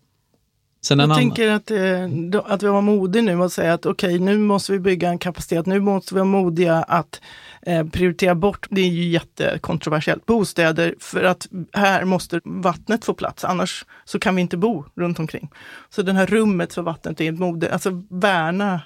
Sen 0.84 1.00
en 1.00 1.10
Jag 1.10 1.16
annan, 1.16 1.18
tänker 1.18 1.50
att, 1.50 1.70
eh, 1.70 2.52
att 2.52 2.62
vi 2.62 2.66
var 2.66 2.80
modiga 2.80 3.22
nu 3.22 3.36
och 3.36 3.52
säga 3.52 3.74
att 3.74 3.86
okej, 3.86 4.18
nu 4.18 4.38
måste 4.38 4.72
vi 4.72 4.78
bygga 4.78 5.08
en 5.08 5.18
kapacitet, 5.18 5.66
nu 5.66 5.80
måste 5.80 6.14
vi 6.14 6.20
vara 6.20 6.30
modiga 6.30 6.82
att 6.82 7.20
eh, 7.66 7.86
prioritera 7.86 8.34
bort, 8.34 8.66
det 8.70 8.80
är 8.80 8.88
ju 8.88 9.04
jättekontroversiellt, 9.08 10.26
bostäder 10.26 10.94
för 11.00 11.24
att 11.24 11.48
här 11.72 12.04
måste 12.04 12.40
vattnet 12.44 13.04
få 13.04 13.14
plats, 13.14 13.44
annars 13.44 13.84
så 14.04 14.18
kan 14.18 14.34
vi 14.36 14.42
inte 14.42 14.56
bo 14.56 14.84
runt 14.94 15.18
omkring. 15.18 15.50
Så 15.90 16.02
det 16.02 16.12
här 16.12 16.26
rummet 16.26 16.74
för 16.74 16.82
vattnet 16.82 17.20
är 17.20 17.32
ett 17.32 17.38
mode, 17.38 17.72
alltså 17.72 18.02
värna 18.10 18.80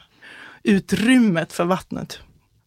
utrymmet 0.62 1.52
för 1.52 1.64
vattnet 1.64 2.20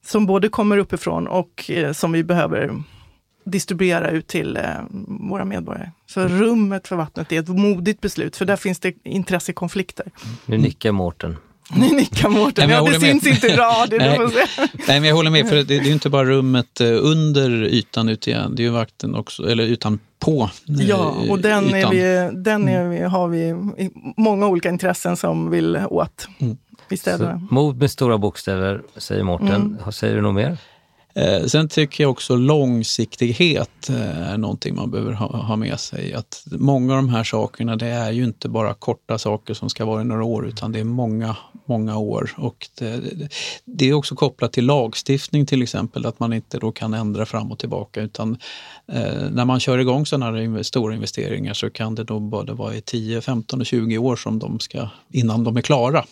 som 0.05 0.25
både 0.25 0.49
kommer 0.49 0.77
uppifrån 0.77 1.27
och 1.27 1.71
eh, 1.71 1.91
som 1.91 2.11
vi 2.11 2.23
behöver 2.23 2.83
distribuera 3.43 4.09
ut 4.09 4.27
till 4.27 4.57
eh, 4.57 4.63
våra 5.07 5.45
medborgare. 5.45 5.91
Så 6.05 6.27
rummet 6.27 6.87
för 6.87 6.95
vattnet 6.95 7.31
är 7.31 7.39
ett 7.39 7.47
modigt 7.47 8.01
beslut, 8.01 8.35
för 8.35 8.45
där 8.45 8.55
finns 8.55 8.79
det 8.79 8.93
intressekonflikter. 9.03 10.11
Nu 10.45 10.57
nickar 10.57 10.91
Mårten. 10.91 11.37
Ni 11.75 11.91
nickar 11.91 12.29
Nej, 12.29 12.39
Mårten, 12.39 12.69
ja, 12.69 12.83
det 12.83 12.91
med. 12.91 13.01
syns 13.01 13.27
inte 13.27 13.47
i 13.47 13.55
radio. 13.55 13.97
Nej. 13.97 14.17
nej, 14.87 14.99
men 14.99 15.03
jag 15.03 15.15
håller 15.15 15.31
med, 15.31 15.47
för 15.49 15.55
det, 15.55 15.63
det 15.63 15.77
är 15.77 15.81
ju 15.83 15.91
inte 15.93 16.09
bara 16.09 16.25
rummet 16.25 16.81
eh, 16.81 16.87
under 17.01 17.63
ytan 17.63 18.09
ut 18.09 18.27
igen, 18.27 18.55
det 18.55 18.61
är 18.61 18.65
ju 18.65 18.69
vakten 18.69 19.15
också, 19.15 19.49
eller 19.49 19.63
ytan 19.63 19.99
på 20.19 20.49
eh, 20.69 20.87
Ja, 20.87 21.15
och 21.29 21.39
den, 21.39 21.73
är 21.73 21.77
ytan. 21.79 21.91
vi, 21.91 22.29
den 22.43 22.69
är 22.69 22.87
vi, 22.87 22.99
har 23.01 23.27
vi 23.27 23.39
i 23.83 23.89
många 24.17 24.47
olika 24.47 24.69
intressen 24.69 25.17
som 25.17 25.49
vill 25.49 25.79
åt 25.89 26.27
Mm. 26.39 26.57
i 26.89 26.97
städerna. 26.97 27.41
Så, 27.49 27.53
mod 27.55 27.77
med 27.77 27.91
stora 27.91 28.17
bokstäver, 28.17 28.81
säger 28.97 29.23
Mårten. 29.23 29.77
Mm. 29.79 29.91
Säger 29.91 30.15
du 30.15 30.21
något 30.21 30.35
mer? 30.35 30.57
Eh, 31.19 31.45
sen 31.45 31.67
tycker 31.67 32.03
jag 32.03 32.11
också 32.11 32.35
långsiktighet 32.35 33.89
eh, 33.89 34.31
är 34.31 34.37
någonting 34.37 34.75
man 34.75 34.91
behöver 34.91 35.13
ha, 35.13 35.27
ha 35.27 35.55
med 35.55 35.79
sig. 35.79 36.13
Att 36.13 36.43
många 36.51 36.93
av 36.93 36.97
de 36.97 37.09
här 37.09 37.23
sakerna, 37.23 37.75
det 37.75 37.87
är 37.87 38.11
ju 38.11 38.23
inte 38.23 38.49
bara 38.49 38.73
korta 38.73 39.17
saker 39.17 39.53
som 39.53 39.69
ska 39.69 39.85
vara 39.85 40.01
i 40.01 40.05
några 40.05 40.23
år, 40.23 40.47
utan 40.47 40.71
det 40.71 40.79
är 40.79 40.83
många, 40.83 41.35
många 41.65 41.97
år. 41.97 42.31
Och 42.37 42.69
det, 42.79 43.01
det, 43.65 43.89
är 43.89 43.93
också 43.93 44.15
kopplat 44.15 44.53
till 44.53 44.65
lagstiftning 44.65 45.45
till 45.45 45.61
exempel, 45.61 46.05
att 46.05 46.19
man 46.19 46.33
inte 46.33 46.57
då 46.57 46.71
kan 46.71 46.93
ändra 46.93 47.25
fram 47.25 47.51
och 47.51 47.59
tillbaka, 47.59 48.01
utan 48.01 48.37
eh, 48.91 49.29
när 49.31 49.45
man 49.45 49.59
kör 49.59 49.77
igång 49.77 50.05
sådana 50.05 50.25
här 50.25 50.63
stora 50.63 50.93
investeringar 50.93 51.53
så 51.53 51.69
kan 51.69 51.95
det 51.95 52.03
då 52.03 52.19
både 52.19 52.53
vara 52.53 52.75
i 52.75 52.81
10, 52.81 53.21
15 53.21 53.59
och 53.59 53.65
20 53.65 53.97
år 53.97 54.15
som 54.15 54.39
de 54.39 54.59
ska, 54.59 54.89
innan 55.13 55.43
de 55.43 55.57
är 55.57 55.61
klara. 55.61 56.05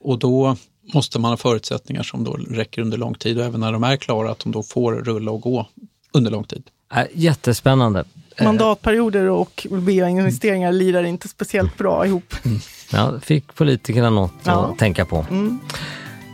Och 0.00 0.18
då 0.18 0.56
måste 0.94 1.18
man 1.18 1.30
ha 1.32 1.36
förutsättningar 1.36 2.02
som 2.02 2.24
då 2.24 2.32
räcker 2.32 2.82
under 2.82 2.98
lång 2.98 3.14
tid 3.14 3.38
och 3.38 3.44
även 3.44 3.60
när 3.60 3.72
de 3.72 3.84
är 3.84 3.96
klara 3.96 4.30
att 4.30 4.38
de 4.38 4.52
då 4.52 4.62
får 4.62 4.92
rulla 4.92 5.30
och 5.30 5.40
gå 5.40 5.66
under 6.12 6.30
lång 6.30 6.44
tid. 6.44 6.62
Äh, 6.94 7.02
jättespännande. 7.14 8.04
Eh, 8.36 8.44
Mandatperioder 8.44 9.24
och 9.30 9.66
VA-investeringar 9.70 10.72
lirar 10.72 11.02
inte 11.02 11.28
speciellt 11.28 11.78
bra 11.78 12.06
ihop. 12.06 12.34
Ja, 12.92 13.20
fick 13.20 13.54
politikerna 13.54 14.10
något 14.10 14.32
Ja. 14.44 14.52
att 14.66 14.78
tänka 14.78 15.04
på. 15.04 15.26
Mm. 15.30 15.58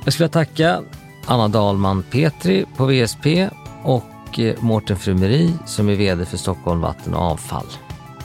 Jag 0.05 0.13
skulle 0.13 0.25
vilja 0.29 0.45
tacka 0.45 0.81
Anna 1.27 1.49
Dahlman 1.49 2.03
Petri 2.11 2.65
på 2.77 2.87
VSP 2.87 3.49
och 3.83 4.39
eh, 4.39 4.55
Mårten 4.61 4.97
Frumeri 4.99 5.53
som 5.67 5.89
är 5.89 5.95
VD 5.95 6.25
för 6.25 6.37
Stockholm 6.37 6.81
Vatten 6.81 7.15
och 7.15 7.23
Avfall. 7.23 7.67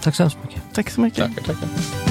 Tack 0.02 0.15
så 0.15 0.24
hemskt 0.24 0.38
mycket. 0.44 0.62
Tack 0.74 0.89
så 0.89 1.02
mycket. 1.02 1.36
Tackar, 1.36 1.54
tackar. 1.54 2.09